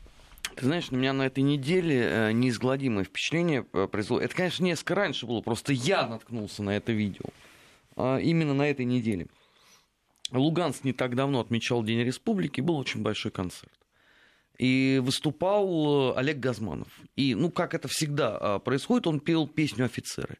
[0.56, 4.20] Ты знаешь, у меня на этой неделе э, неизгладимое впечатление э, произошло.
[4.20, 7.24] Это, конечно, несколько раньше было, просто я наткнулся на это видео.
[7.96, 9.28] А, именно на этой неделе.
[10.32, 13.72] Луганск не так давно отмечал День Республики, был очень большой концерт.
[14.58, 16.88] И выступал э, Олег Газманов.
[17.16, 20.38] И, ну, как это всегда происходит, он пел песню «Офицеры».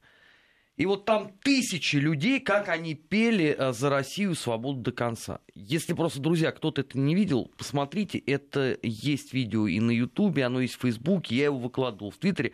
[0.80, 5.40] И вот там тысячи людей, как они пели э, за Россию свободу до конца.
[5.54, 10.62] Если просто, друзья, кто-то это не видел, посмотрите, это есть видео и на Ютубе, оно
[10.62, 12.52] есть в Фейсбуке, я его выкладывал в Твиттере.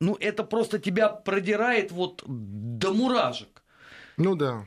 [0.00, 3.62] Ну, это просто тебя продирает вот до муражек.
[4.18, 4.66] Ну да.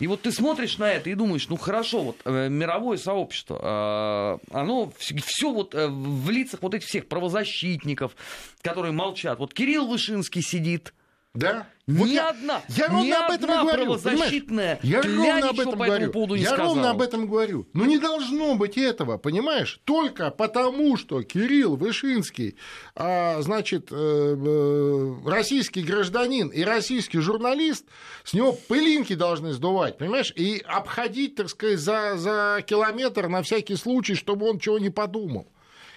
[0.00, 4.52] И вот ты смотришь на это и думаешь, ну хорошо, вот э, мировое сообщество, э,
[4.52, 8.16] оно все вот э, в лицах вот этих всех правозащитников,
[8.60, 9.38] которые молчат.
[9.38, 10.94] Вот Кирилл Вышинский сидит,
[11.34, 11.66] да?
[11.86, 13.84] Вот ни я, одна, я ровно ни об этом одна говорю.
[13.84, 16.12] правозащитная я ровно об этом по говорю.
[16.12, 16.68] поводу не я сказала.
[16.68, 17.66] ровно об этом говорю.
[17.72, 19.80] Но не должно быть этого, понимаешь?
[19.84, 22.56] Только потому, что Кирилл Вышинский,
[22.94, 27.86] а, значит, э, э, российский гражданин и российский журналист,
[28.24, 30.32] с него пылинки должны сдувать, понимаешь?
[30.36, 35.48] И обходить, так сказать, за, за километр на всякий случай, чтобы он чего не подумал.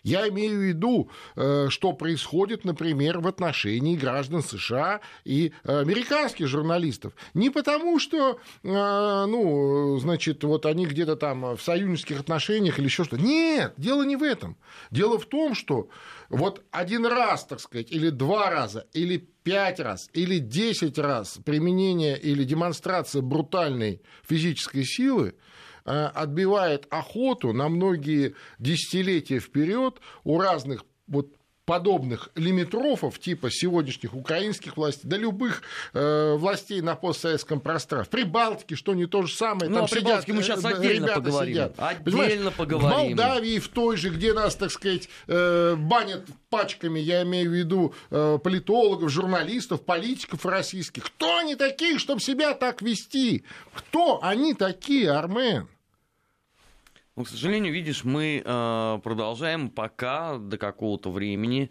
[0.03, 7.13] Я имею в виду, э, что происходит, например, в отношении граждан США и американских журналистов.
[7.33, 13.23] Не потому, что, ну, значит, вот они где-то там в союзнических отношениях или еще что-то.
[13.23, 14.57] Нет, дело не в этом.
[14.91, 15.89] Дело в том, что
[16.29, 22.19] вот один раз, так сказать, или два раза, или пять раз, или десять раз применение
[22.19, 25.52] или демонстрация брутальной физической силы э,
[25.86, 31.34] отбивает охоту на многие десятилетия вперед у разных вот
[31.65, 35.62] подобных лимитрофов, типа сегодняшних украинских властей, да любых
[35.93, 38.12] э, властей на постсоветском пространстве.
[38.12, 39.69] При Балтике, что не то же самое.
[39.69, 41.54] Ну, там о Прибалтике мы сейчас э, отдельно поговорим.
[41.54, 41.73] Сидят.
[41.78, 42.89] Отдельно Понимаешь, поговорим.
[42.89, 47.54] В Молдавии, в той же, где нас, так сказать, э, банят пачками, я имею в
[47.54, 51.06] виду э, политологов, журналистов, политиков российских.
[51.06, 53.43] Кто они такие, чтобы себя так вести?
[53.73, 55.67] Кто они такие, Армен?
[57.15, 61.69] Ну, к сожалению, видишь, мы э, продолжаем пока до какого-то времени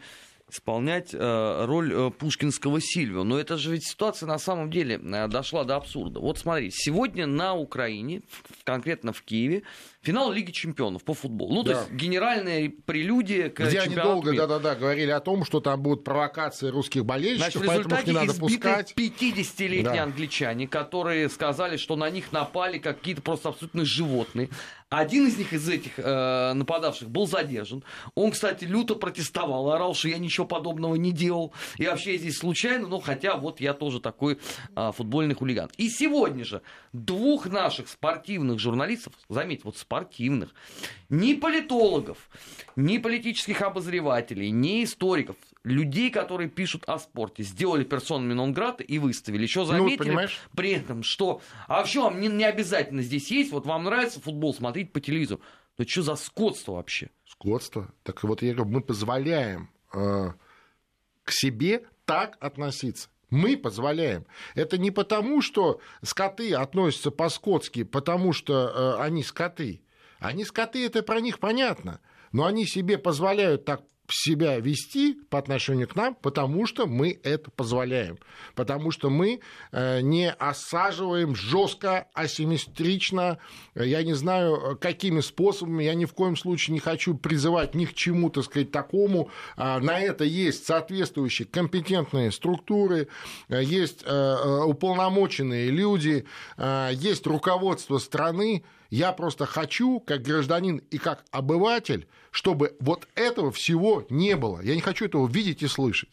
[0.53, 3.25] исполнять э, роль э, пушкинского Сильвио.
[3.25, 6.21] Но это же ведь ситуация на самом деле э, дошла до абсурда.
[6.21, 9.63] Вот смотри, сегодня на Украине, в, конкретно в Киеве,
[10.03, 11.55] финал Лиги Чемпионов по футболу.
[11.55, 11.73] Ну, да.
[11.73, 16.05] то есть генеральная прелюдия к Где они долго, да-да-да, говорили о том, что там будут
[16.05, 18.95] провокации русских болельщиков, Значит, поэтому их не надо пускать.
[18.95, 20.03] 50-летние да.
[20.03, 24.51] англичане, которые сказали, что на них напали какие-то просто абсолютно животные.
[24.93, 27.83] Один из них, из этих э, нападавших, был задержан.
[28.15, 31.55] Он, кстати, люто протестовал, орал, что я ничего подобного не делал.
[31.79, 34.39] И вообще здесь случайно, но хотя вот я тоже такой
[34.77, 35.71] э, футбольный хулиган.
[35.79, 36.61] И сегодня же
[36.93, 40.51] двух наших спортивных журналистов, заметьте, вот спортивных,
[41.09, 42.19] ни политологов,
[42.77, 49.43] ни политических обозревателей, ни историков, людей, которые пишут о спорте, сделали персонами Нонграта и выставили.
[49.43, 53.53] Еще ну, заметили ну, при этом, что а вообще вам не, не обязательно здесь есть,
[53.53, 55.41] вот вам нравится футбол смотреть по телевизору.
[55.79, 57.11] Ну что за скотство вообще?
[57.27, 57.93] Скотство.
[58.03, 60.33] Так вот я говорю, мы позволяем э,
[61.25, 63.09] к себе так относиться.
[63.31, 64.27] Мы позволяем.
[64.55, 69.81] Это не потому, что скоты относятся по-скотски, потому что э, они скоты.
[70.19, 72.01] Они скоты, это про них понятно.
[72.33, 73.83] Но они себе позволяют так
[74.15, 78.19] себя вести по отношению к нам, потому что мы это позволяем,
[78.55, 79.41] потому что мы
[79.73, 83.39] э, не осаживаем жестко, асимметрично,
[83.75, 87.95] я не знаю, какими способами, я ни в коем случае не хочу призывать ни к
[87.95, 89.31] чему, так сказать, такому.
[89.57, 93.09] А, на это есть соответствующие компетентные структуры,
[93.49, 96.27] есть э, уполномоченные люди,
[96.93, 104.05] есть руководство страны, я просто хочу, как гражданин и как обыватель, чтобы вот этого всего
[104.11, 104.61] не было.
[104.61, 106.11] Я не хочу этого видеть и слышать.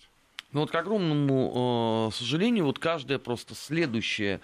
[0.52, 4.40] Ну вот, к огромному э, сожалению, вот каждая просто следующая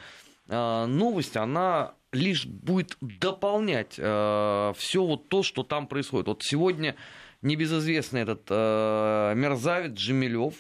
[0.47, 6.27] э, новость, она лишь будет дополнять э, все вот то, что там происходит.
[6.27, 6.95] Вот сегодня
[7.43, 10.55] небезызвестный этот э, мерзавец Джемилев,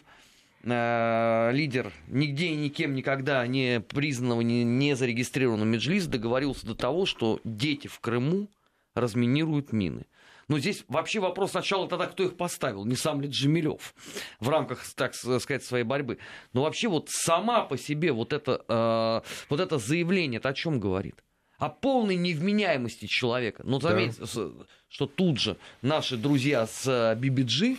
[0.67, 7.05] Э, лидер нигде и никем никогда не признанного, не, не зарегистрированного Меджлис договорился до того,
[7.05, 8.49] что дети в Крыму
[8.95, 10.07] разминируют мины.
[10.47, 13.95] Но здесь вообще вопрос сначала тогда, кто их поставил, не сам ли Джемилев
[14.39, 16.19] в рамках, так сказать, своей борьбы.
[16.53, 20.79] Но вообще вот сама по себе вот это, э, вот это заявление, это о чем
[20.79, 21.23] говорит?
[21.57, 23.63] О полной невменяемости человека.
[23.65, 24.51] Ну, заметьте, да.
[24.89, 26.85] что тут же наши друзья с
[27.17, 27.77] BBG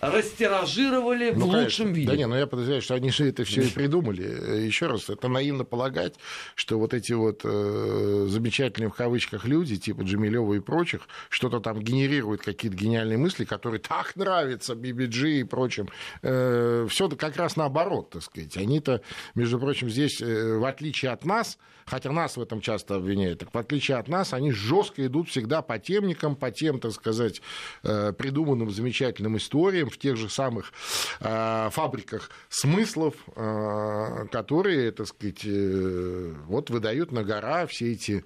[0.00, 1.62] растиражировали ну, в конечно.
[1.62, 2.08] лучшем виде.
[2.08, 4.64] Да не, но ну, я подозреваю, что они же это все и придумали.
[4.64, 6.14] Еще раз, это наивно полагать,
[6.54, 11.80] что вот эти вот э, замечательные в кавычках люди, типа Джамилева и прочих, что-то там
[11.80, 15.88] генерируют какие-то гениальные мысли, которые так нравятся BBG и прочим.
[16.22, 18.56] Э, все как раз наоборот, так сказать.
[18.56, 19.02] Они-то,
[19.34, 21.58] между прочим, здесь, э, в отличие от нас,
[21.88, 25.62] хотя нас в этом часто обвиняют, так в отличие от нас, они жестко идут всегда
[25.62, 27.40] по темникам, по тем, так сказать,
[27.82, 30.72] э, придуманным замечательным историям, в тех же самых
[31.20, 38.24] э, фабриках смыслов, э, которые, так сказать, вот выдают на гора все эти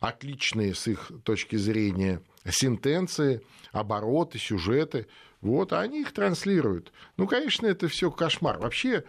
[0.00, 3.40] отличные с их точки зрения сентенции,
[3.72, 5.06] обороты, сюжеты.
[5.40, 6.92] Вот, а они их транслируют.
[7.16, 8.58] Ну, конечно, это все кошмар.
[8.58, 9.04] Вообще,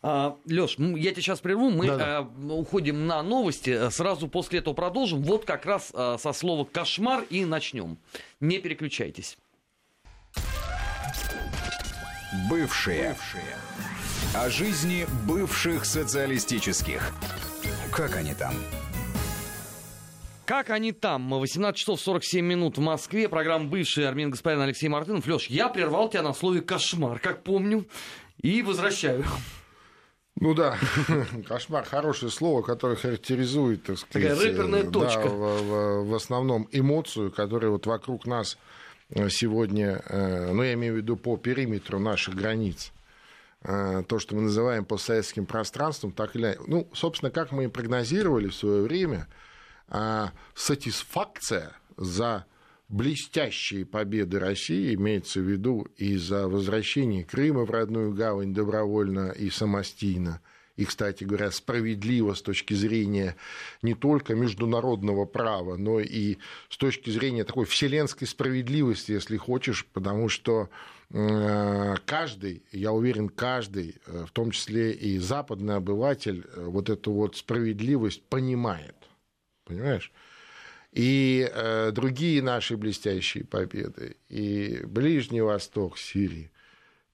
[0.00, 2.52] а, Леш, я тебя сейчас прерву, мы да -да.
[2.52, 5.22] уходим на новости, сразу после этого продолжим.
[5.22, 7.98] Вот как раз со слова кошмар и начнем.
[8.40, 9.36] Не переключайтесь.
[12.50, 13.10] Бывшие.
[13.10, 13.56] Бывшие.
[14.34, 17.12] О жизни бывших социалистических.
[17.90, 18.52] Как они там?
[20.44, 21.30] Как они там?
[21.30, 23.30] 18 часов 47 минут в Москве.
[23.30, 25.26] Программа «Бывший» Армин Господин Алексей Мартынов.
[25.26, 27.86] Леш, я прервал тебя на слове «кошмар», как помню,
[28.42, 29.24] и возвращаю.
[30.36, 30.76] Ну да,
[31.48, 35.22] кошмар, хорошее слово, которое характеризует, так сказать, Такая рэперная точка.
[35.22, 38.77] Да, в, в, в основном эмоцию, которая вот вокруг нас э,
[39.28, 42.92] сегодня, э, ну я имею в виду по периметру наших границ,
[43.62, 46.60] э, то, что мы называем постсоветским пространством, так или иначе.
[46.66, 49.26] Ну, собственно, как мы и прогнозировали в свое время,
[50.54, 52.44] сатисфакция за
[52.88, 59.50] блестящие победы России, имеется в виду и за возвращение Крыма в родную гавань добровольно и
[59.50, 60.40] самостийно,
[60.78, 63.34] и, кстати говоря, справедливо с точки зрения
[63.82, 70.28] не только международного права, но и с точки зрения такой вселенской справедливости, если хочешь, потому
[70.28, 70.70] что
[71.10, 77.10] э, каждый, я уверен, каждый, э, в том числе и западный обыватель, э, вот эту
[77.10, 78.94] вот справедливость понимает.
[79.64, 80.12] Понимаешь?
[80.92, 86.50] и э, другие наши блестящие победы, и Ближний Восток, Сирии,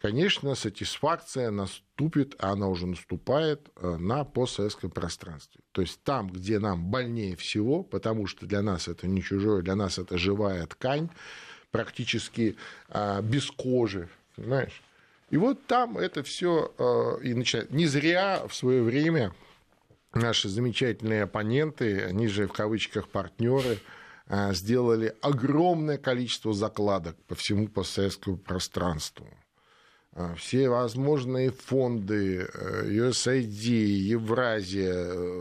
[0.05, 5.62] конечно, сатисфакция наступит, а она уже наступает э, на постсоветском пространстве.
[5.72, 9.74] То есть там, где нам больнее всего, потому что для нас это не чужое, для
[9.74, 11.09] нас это живая ткань,
[11.70, 12.57] практически
[12.90, 14.82] э, без кожи, понимаешь?
[15.30, 17.70] И вот там это все э, и начинает.
[17.70, 19.32] Не зря в свое время
[20.12, 23.78] наши замечательные оппоненты, они же в кавычках партнеры,
[24.26, 29.26] а, сделали огромное количество закладок по всему постсоветскому пространству.
[30.15, 33.67] А, все возможные фонды, э, USAID,
[34.07, 34.95] Евразия,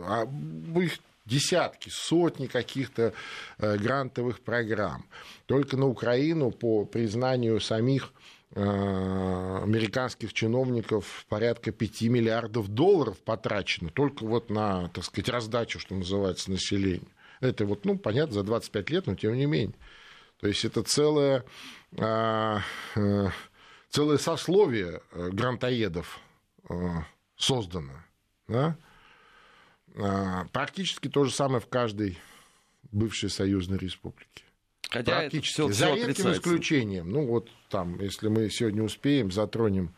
[0.05, 0.27] а,
[0.75, 3.13] их десятки, сотни каких-то
[3.59, 5.05] э, грантовых программ.
[5.45, 8.11] Только на Украину, по признанию самих
[8.55, 15.95] Э, американских чиновников порядка 5 миллиардов долларов потрачено только вот на, так сказать, раздачу, что
[15.95, 17.07] называется, населению.
[17.39, 19.73] Это вот, ну, понятно, за 25 лет, но тем не менее.
[20.39, 21.41] То есть это э,
[22.95, 23.29] э,
[23.93, 26.19] целое сословие грантоедов
[27.37, 27.93] создано.
[28.47, 28.75] Да?
[30.51, 32.17] Практически то же самое в каждой
[32.91, 34.43] бывшей союзной республике.
[34.89, 35.53] Хотя Практически.
[35.53, 37.11] Все, За редким исключением.
[37.11, 39.93] Ну, вот там, если мы сегодня успеем, затронем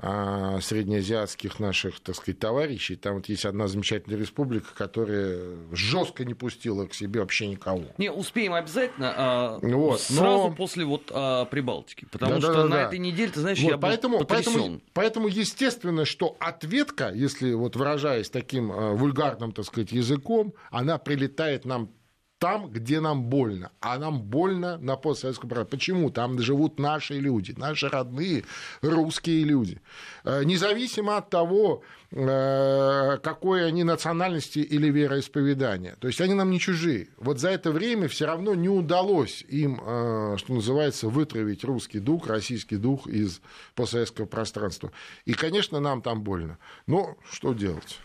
[0.00, 2.96] среднеазиатских наших, так сказать, товарищей.
[2.96, 7.84] Там вот есть одна замечательная республика, которая жестко не пустила к себе вообще никого.
[7.98, 10.54] Не, успеем обязательно, а, вот, сразу но...
[10.54, 12.06] после вот а, Прибалтики.
[12.10, 12.82] Потому да, что да, да, на да.
[12.86, 17.76] этой неделе, ты знаешь, вот, я поэтому, был поэтому, поэтому, естественно, что ответка, если вот
[17.76, 21.90] выражаясь таким а, вульгарным, так сказать, языком, она прилетает нам
[22.38, 23.70] там, где нам больно.
[23.80, 25.78] А нам больно на постсоветском пространстве.
[25.78, 26.10] Почему?
[26.10, 28.44] Там живут наши люди, наши родные
[28.80, 29.80] русские люди.
[30.24, 35.96] Э, независимо от того, э, какой они национальности или вероисповедания.
[35.98, 37.08] То есть они нам не чужие.
[37.16, 42.28] Вот за это время все равно не удалось им, э, что называется, вытравить русский дух,
[42.28, 43.40] российский дух из
[43.74, 44.92] постсоветского пространства.
[45.24, 46.58] И, конечно, нам там больно.
[46.86, 47.98] Но что делать?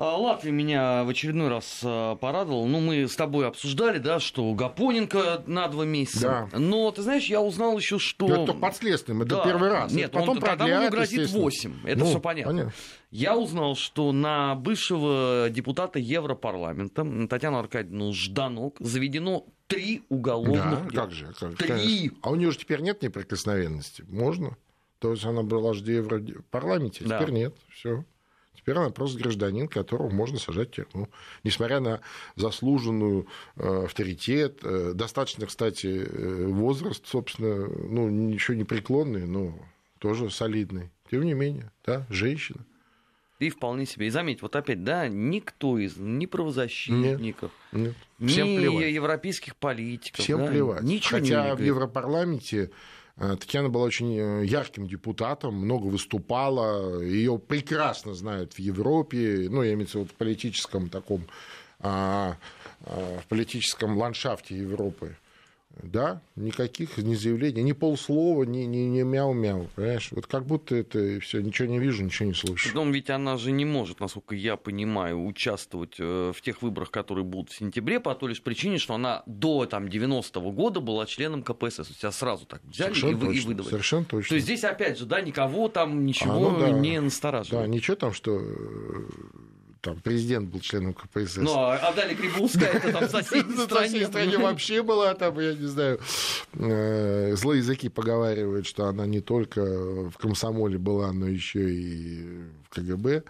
[0.00, 2.64] А, Латвия меня в очередной раз а, порадовала.
[2.66, 6.48] Ну, мы с тобой обсуждали, да, что Гапоненко на два месяца.
[6.52, 6.58] Да.
[6.58, 8.28] Но, ты знаешь, я узнал еще, что...
[8.28, 9.44] Но это под следствием, это да.
[9.44, 9.92] первый раз.
[9.92, 11.80] Нет, потом он, продлят, ему грозит 8.
[11.84, 12.52] Это ну, все понятно.
[12.52, 12.72] понятно.
[13.10, 21.02] Я узнал, что на бывшего депутата Европарламента Татьяну Аркадьевну Жданок заведено три уголовных да, дела.
[21.02, 21.26] как же.
[21.36, 21.68] Как, три.
[21.68, 22.18] Конечно.
[22.22, 24.04] А у нее же теперь нет неприкосновенности.
[24.08, 24.56] Можно.
[25.00, 27.18] То есть она была же в Европарламенте, а да.
[27.18, 27.56] теперь нет.
[27.72, 28.04] Все.
[28.68, 31.08] Теперь она просто гражданин, которого можно сажать в тюрьму.
[31.42, 32.02] Несмотря на
[32.36, 39.58] заслуженную э, авторитет, э, достаточно, кстати, э, возраст, собственно, ну, ничего не преклонный, но
[40.00, 40.90] тоже солидный.
[41.10, 42.62] Тем не менее, да, женщина.
[43.38, 44.08] И вполне себе.
[44.08, 48.30] И заметь, вот опять, да, никто из ни правозащитников, нет, нет.
[48.30, 48.92] Всем ни плевать.
[48.92, 50.22] европейских политиков.
[50.22, 50.82] Всем да, плевать.
[50.82, 52.70] Ничего Хотя не в Европарламенте
[53.18, 59.72] Татьяна была очень э, ярким депутатом, много выступала, ее прекрасно знают в Европе, ну, я
[59.72, 61.24] имею в виду в политическом таком,
[61.80, 62.36] а,
[62.84, 65.16] а, в политическом ландшафте Европы.
[65.82, 70.08] Да, никаких ни заявлений, ни полслова, ни, ни, ни мяу-мяу, понимаешь?
[70.10, 72.68] Вот как будто это все, ничего не вижу, ничего не слышу.
[72.68, 77.24] Потом ведь она же не может, насколько я понимаю, участвовать э, в тех выборах, которые
[77.24, 81.42] будут в сентябре, по той лишь причине, что она до там, 90-го года была членом
[81.42, 81.90] КПСС.
[81.90, 83.70] У тебя сразу так взяли и, точно, и выдавали.
[83.70, 84.28] Совершенно точно.
[84.30, 86.70] То есть здесь, опять же, да, никого там ничего а, ну, да.
[86.70, 87.66] не настораживает.
[87.66, 88.40] Да, ничего там, что
[89.80, 91.36] там президент был членом КПСС.
[91.36, 94.04] Ну, а Далее Грибулская, это там в соседней стране.
[94.04, 96.00] В стране вообще была, там, я не знаю,
[96.54, 99.60] э, злые языки поговаривают, что она не только
[100.10, 102.22] в комсомоле была, но еще и
[102.64, 103.22] в КГБ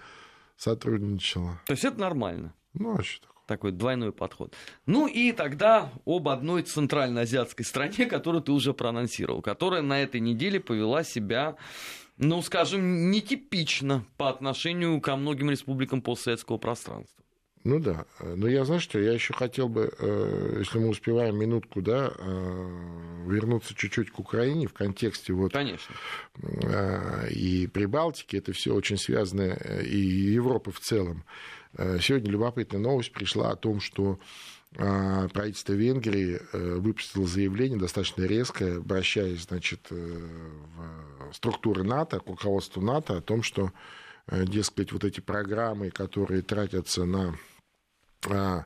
[0.57, 1.61] сотрудничала.
[1.67, 2.55] То есть это нормально?
[2.75, 3.39] Ну, а что такое?
[3.49, 4.55] такой двойной подход.
[4.87, 10.61] Ну и тогда об одной центральноазиатской стране, которую ты уже проанонсировал, которая на этой неделе
[10.61, 11.57] повела себя
[12.19, 17.25] ну, скажем, нетипично по отношению ко многим республикам постсоветского пространства.
[17.65, 18.07] Ну да.
[18.21, 23.25] Но я, знаю, что, я еще хотел бы, э, если мы успеваем минутку, да, э,
[23.27, 25.53] вернуться чуть-чуть к Украине в контексте вот...
[25.53, 25.95] Конечно.
[26.43, 31.25] Э, и Прибалтики, это все очень связано, и Европы в целом.
[32.01, 34.19] Сегодня любопытная новость пришла о том, что
[34.75, 43.21] правительство Венгрии выпустило заявление достаточно резкое, обращаясь, значит, в структуры НАТО, к руководству НАТО о
[43.23, 43.73] том, что
[44.31, 47.35] дескать, вот эти программы, которые тратятся на
[48.27, 48.65] а,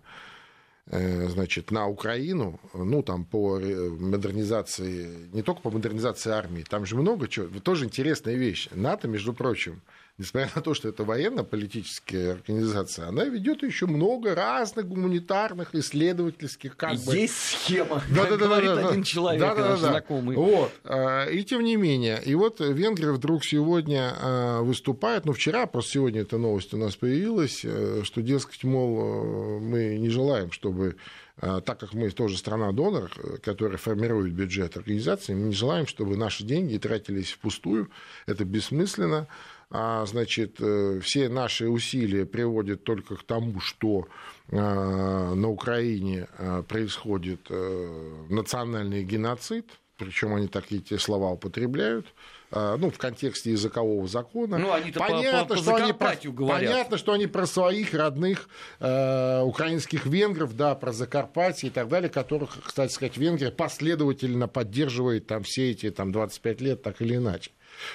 [0.86, 6.96] э, значит, на Украину, ну, там, по модернизации, не только по модернизации армии, там же
[6.96, 8.68] много чего, тоже интересная вещь.
[8.72, 9.82] НАТО, между прочим,
[10.19, 16.93] несмотря на то, что это военно-политическая организация, она ведет еще много разных гуманитарных, исследовательских как
[16.93, 17.17] Есть бы...
[17.17, 20.37] Есть схема, да, да, да, да, один человек, да, да, да, знакомый.
[20.37, 20.73] Вот.
[20.85, 25.93] А, и тем не менее, и вот Венгрия вдруг сегодня а, выступает, ну, вчера, просто
[25.93, 30.97] сегодня эта новость у нас появилась, э, что, дескать, мол, э, мы не желаем, чтобы
[31.39, 36.17] а, так как мы тоже страна-донор, э, которая формирует бюджет организации, мы не желаем, чтобы
[36.17, 37.91] наши деньги тратились впустую.
[38.27, 39.27] Это бессмысленно.
[39.75, 44.07] А, значит, э, все наши усилия приводят только к тому, что
[44.51, 49.66] а, на Украине а, происходит э, национальный геноцид,
[49.97, 52.07] причем они такие те слова употребляют,
[52.51, 54.59] ну, в контексте языкового закона.
[54.59, 56.70] Ну, они понятно, по, по, что они про, говорят.
[56.70, 58.47] понятно, что они про своих родных
[58.79, 65.29] э, украинских венгров, да, про Закарпатье и так далее, которых, кстати сказать, Венгрия последовательно поддерживает
[65.29, 67.53] там все эти там, 25 лет, так или иначе.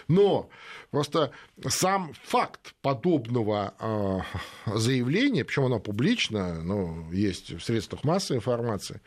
[0.08, 0.50] Но
[0.98, 1.32] просто
[1.68, 9.02] сам факт подобного э, заявления, причем оно публично, но есть в средствах массовой информации,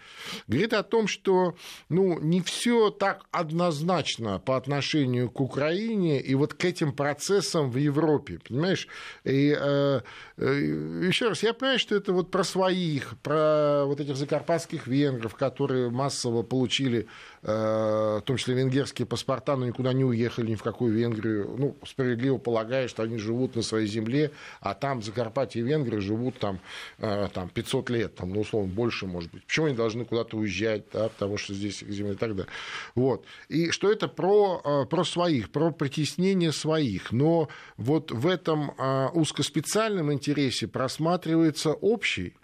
[0.47, 1.57] говорит о том, что
[1.89, 7.77] ну, не все так однозначно по отношению к Украине и вот к этим процессам в
[7.77, 8.87] Европе, понимаешь?
[9.25, 10.01] И э,
[10.37, 15.35] э, еще раз, я понимаю, что это вот про своих, про вот этих закарпатских венгров,
[15.35, 17.09] которые массово получили,
[17.43, 21.80] э, в том числе венгерские паспорта, но никуда не уехали ни в какую Венгрию, ну,
[21.87, 26.61] справедливо полагая, что они живут на своей земле, а там Закарпатье и Венгрии живут там,
[26.99, 29.45] э, там 500 лет, там, ну, условно, больше, может быть.
[29.45, 32.53] Почему они должны куда-то уезжать, да, потому что здесь их земля и так далее.
[32.95, 33.25] Вот.
[33.49, 37.13] И что это про, э, про своих, про притеснение своих.
[37.13, 42.35] Но вот в этом э, узкоспециальном интересе просматривается общий.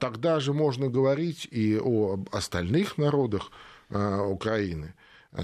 [0.00, 3.50] Тогда же можно говорить и о остальных народах
[3.90, 4.94] Украины.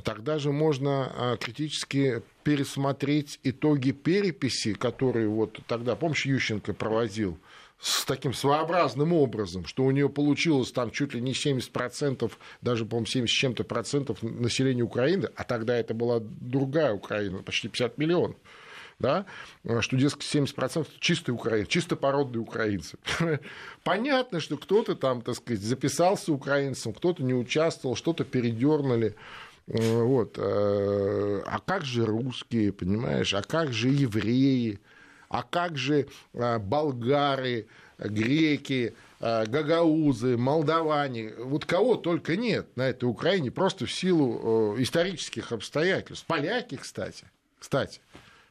[0.02, 7.38] Тогда же можно критически пересмотреть итоги переписи, которые вот тогда, помнишь, Ющенко проводил
[7.80, 12.30] с таким своеобразным образом, что у нее получилось там чуть ли не 70%,
[12.62, 17.68] даже, по-моему, 70 с чем-то процентов населения Украины, а тогда это была другая Украина, почти
[17.68, 18.36] 50 миллионов
[18.98, 19.26] да,
[19.80, 22.96] что, дескать, 70% чистые украинцы, чисто породные украинцы.
[23.84, 29.16] Понятно, что кто-то там, так сказать, записался украинцем, кто-то не участвовал, что-то передернули.
[29.66, 30.36] Э, вот.
[30.38, 33.32] Э, а как же русские, понимаешь?
[33.34, 34.80] А как же евреи?
[35.28, 37.66] А как же э, болгары,
[37.98, 41.32] греки, гагаузы, молдаване?
[41.38, 46.26] Вот кого только нет на этой Украине, просто в силу исторических обстоятельств.
[46.26, 47.24] Поляки, кстати.
[47.58, 48.00] Кстати.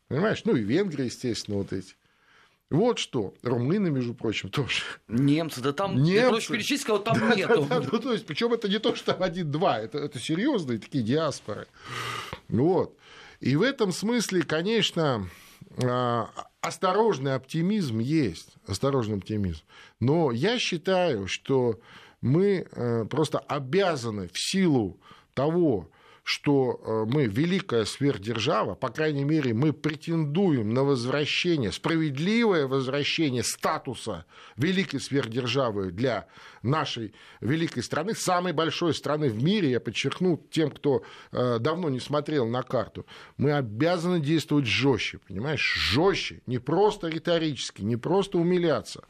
[0.08, 0.44] Понимаешь?
[0.46, 1.96] Ну и венгры, естественно, вот эти.
[2.70, 3.34] Вот что.
[3.44, 4.84] Румыны, между прочим, тоже.
[5.08, 6.30] Немцы, да там, Немцы.
[6.30, 7.68] проще перечислить, кого там да, нету.
[7.70, 10.80] Да, да, ну, то есть, причем это не то, что там один-два, это, это серьезные
[10.80, 11.68] такие диаспоры.
[12.50, 12.98] Вот.
[13.40, 15.30] И в этом смысле, конечно,
[15.84, 16.30] а,
[16.62, 19.62] осторожный оптимизм есть, осторожный оптимизм.
[20.00, 21.80] Но я считаю, что
[22.22, 24.98] мы э, просто обязаны в силу
[25.34, 25.90] того,
[26.24, 34.26] что э, мы великая сверхдержава, по крайней мере, мы претендуем на возвращение, справедливое возвращение статуса
[34.56, 36.28] великой сверхдержавы для
[36.62, 41.04] нашей великой страны, самой большой страны в мире, я подчеркну тем, кто
[41.34, 43.06] э, давно не смотрел на карту,
[43.36, 49.04] мы обязаны действовать жестче, понимаешь, жестче, не просто риторически, не просто умиляться,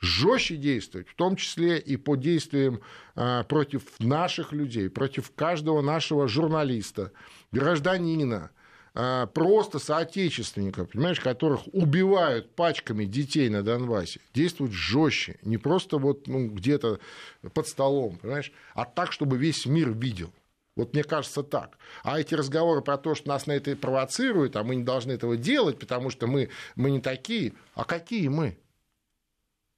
[0.00, 2.80] жестче действовать, в том числе и по действиям
[3.14, 7.12] а, против наших людей, против каждого нашего журналиста,
[7.52, 8.50] гражданина,
[8.94, 16.26] а, просто соотечественников, понимаешь, которых убивают пачками детей на Донбассе, действовать жестче, не просто вот
[16.26, 16.98] ну, где-то
[17.52, 20.32] под столом, понимаешь, а так, чтобы весь мир видел.
[20.76, 21.76] Вот мне кажется так.
[22.02, 25.36] А эти разговоры про то, что нас на это провоцируют, а мы не должны этого
[25.36, 27.52] делать, потому что мы, мы не такие.
[27.74, 28.56] А какие мы?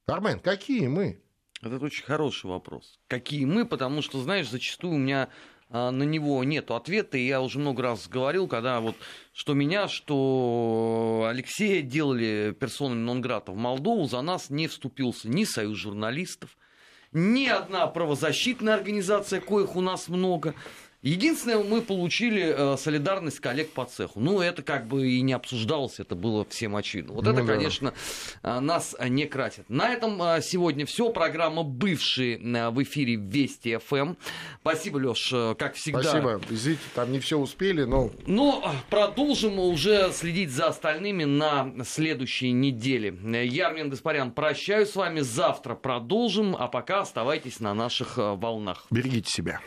[0.07, 1.22] Армен, какие мы?
[1.62, 2.98] Это очень хороший вопрос.
[3.07, 5.28] Какие мы, потому что, знаешь, зачастую у меня
[5.70, 7.16] на него нет ответа.
[7.16, 8.96] И я уже много раз говорил, когда вот
[9.32, 15.78] что меня, что Алексея делали персонами Нонграта в Молдову, за нас не вступился ни союз
[15.78, 16.59] журналистов,
[17.12, 20.55] ни одна правозащитная организация, коих у нас много,
[21.03, 24.20] Единственное, мы получили э, солидарность коллег по цеху.
[24.20, 27.14] Ну, это как бы и не обсуждалось, это было всем очевидно.
[27.14, 27.55] Вот ну, это, да.
[27.55, 27.92] конечно,
[28.44, 29.68] э, нас не красит.
[29.68, 31.11] На этом э, сегодня все.
[31.11, 32.38] Программа «Бывшие»
[32.70, 33.96] в эфире Вести ФМ.
[33.96, 34.16] Эм.
[34.61, 36.05] Спасибо, Леш, как всегда.
[36.05, 36.40] Спасибо.
[36.48, 38.12] Извините, там не все успели, но...
[38.26, 43.18] Но продолжим уже следить за остальными на следующей неделе.
[43.44, 45.18] Я, Армен Гаспарян, прощаюсь с вами.
[45.20, 48.86] Завтра продолжим, а пока оставайтесь на наших волнах.
[48.90, 49.61] Берегите себя.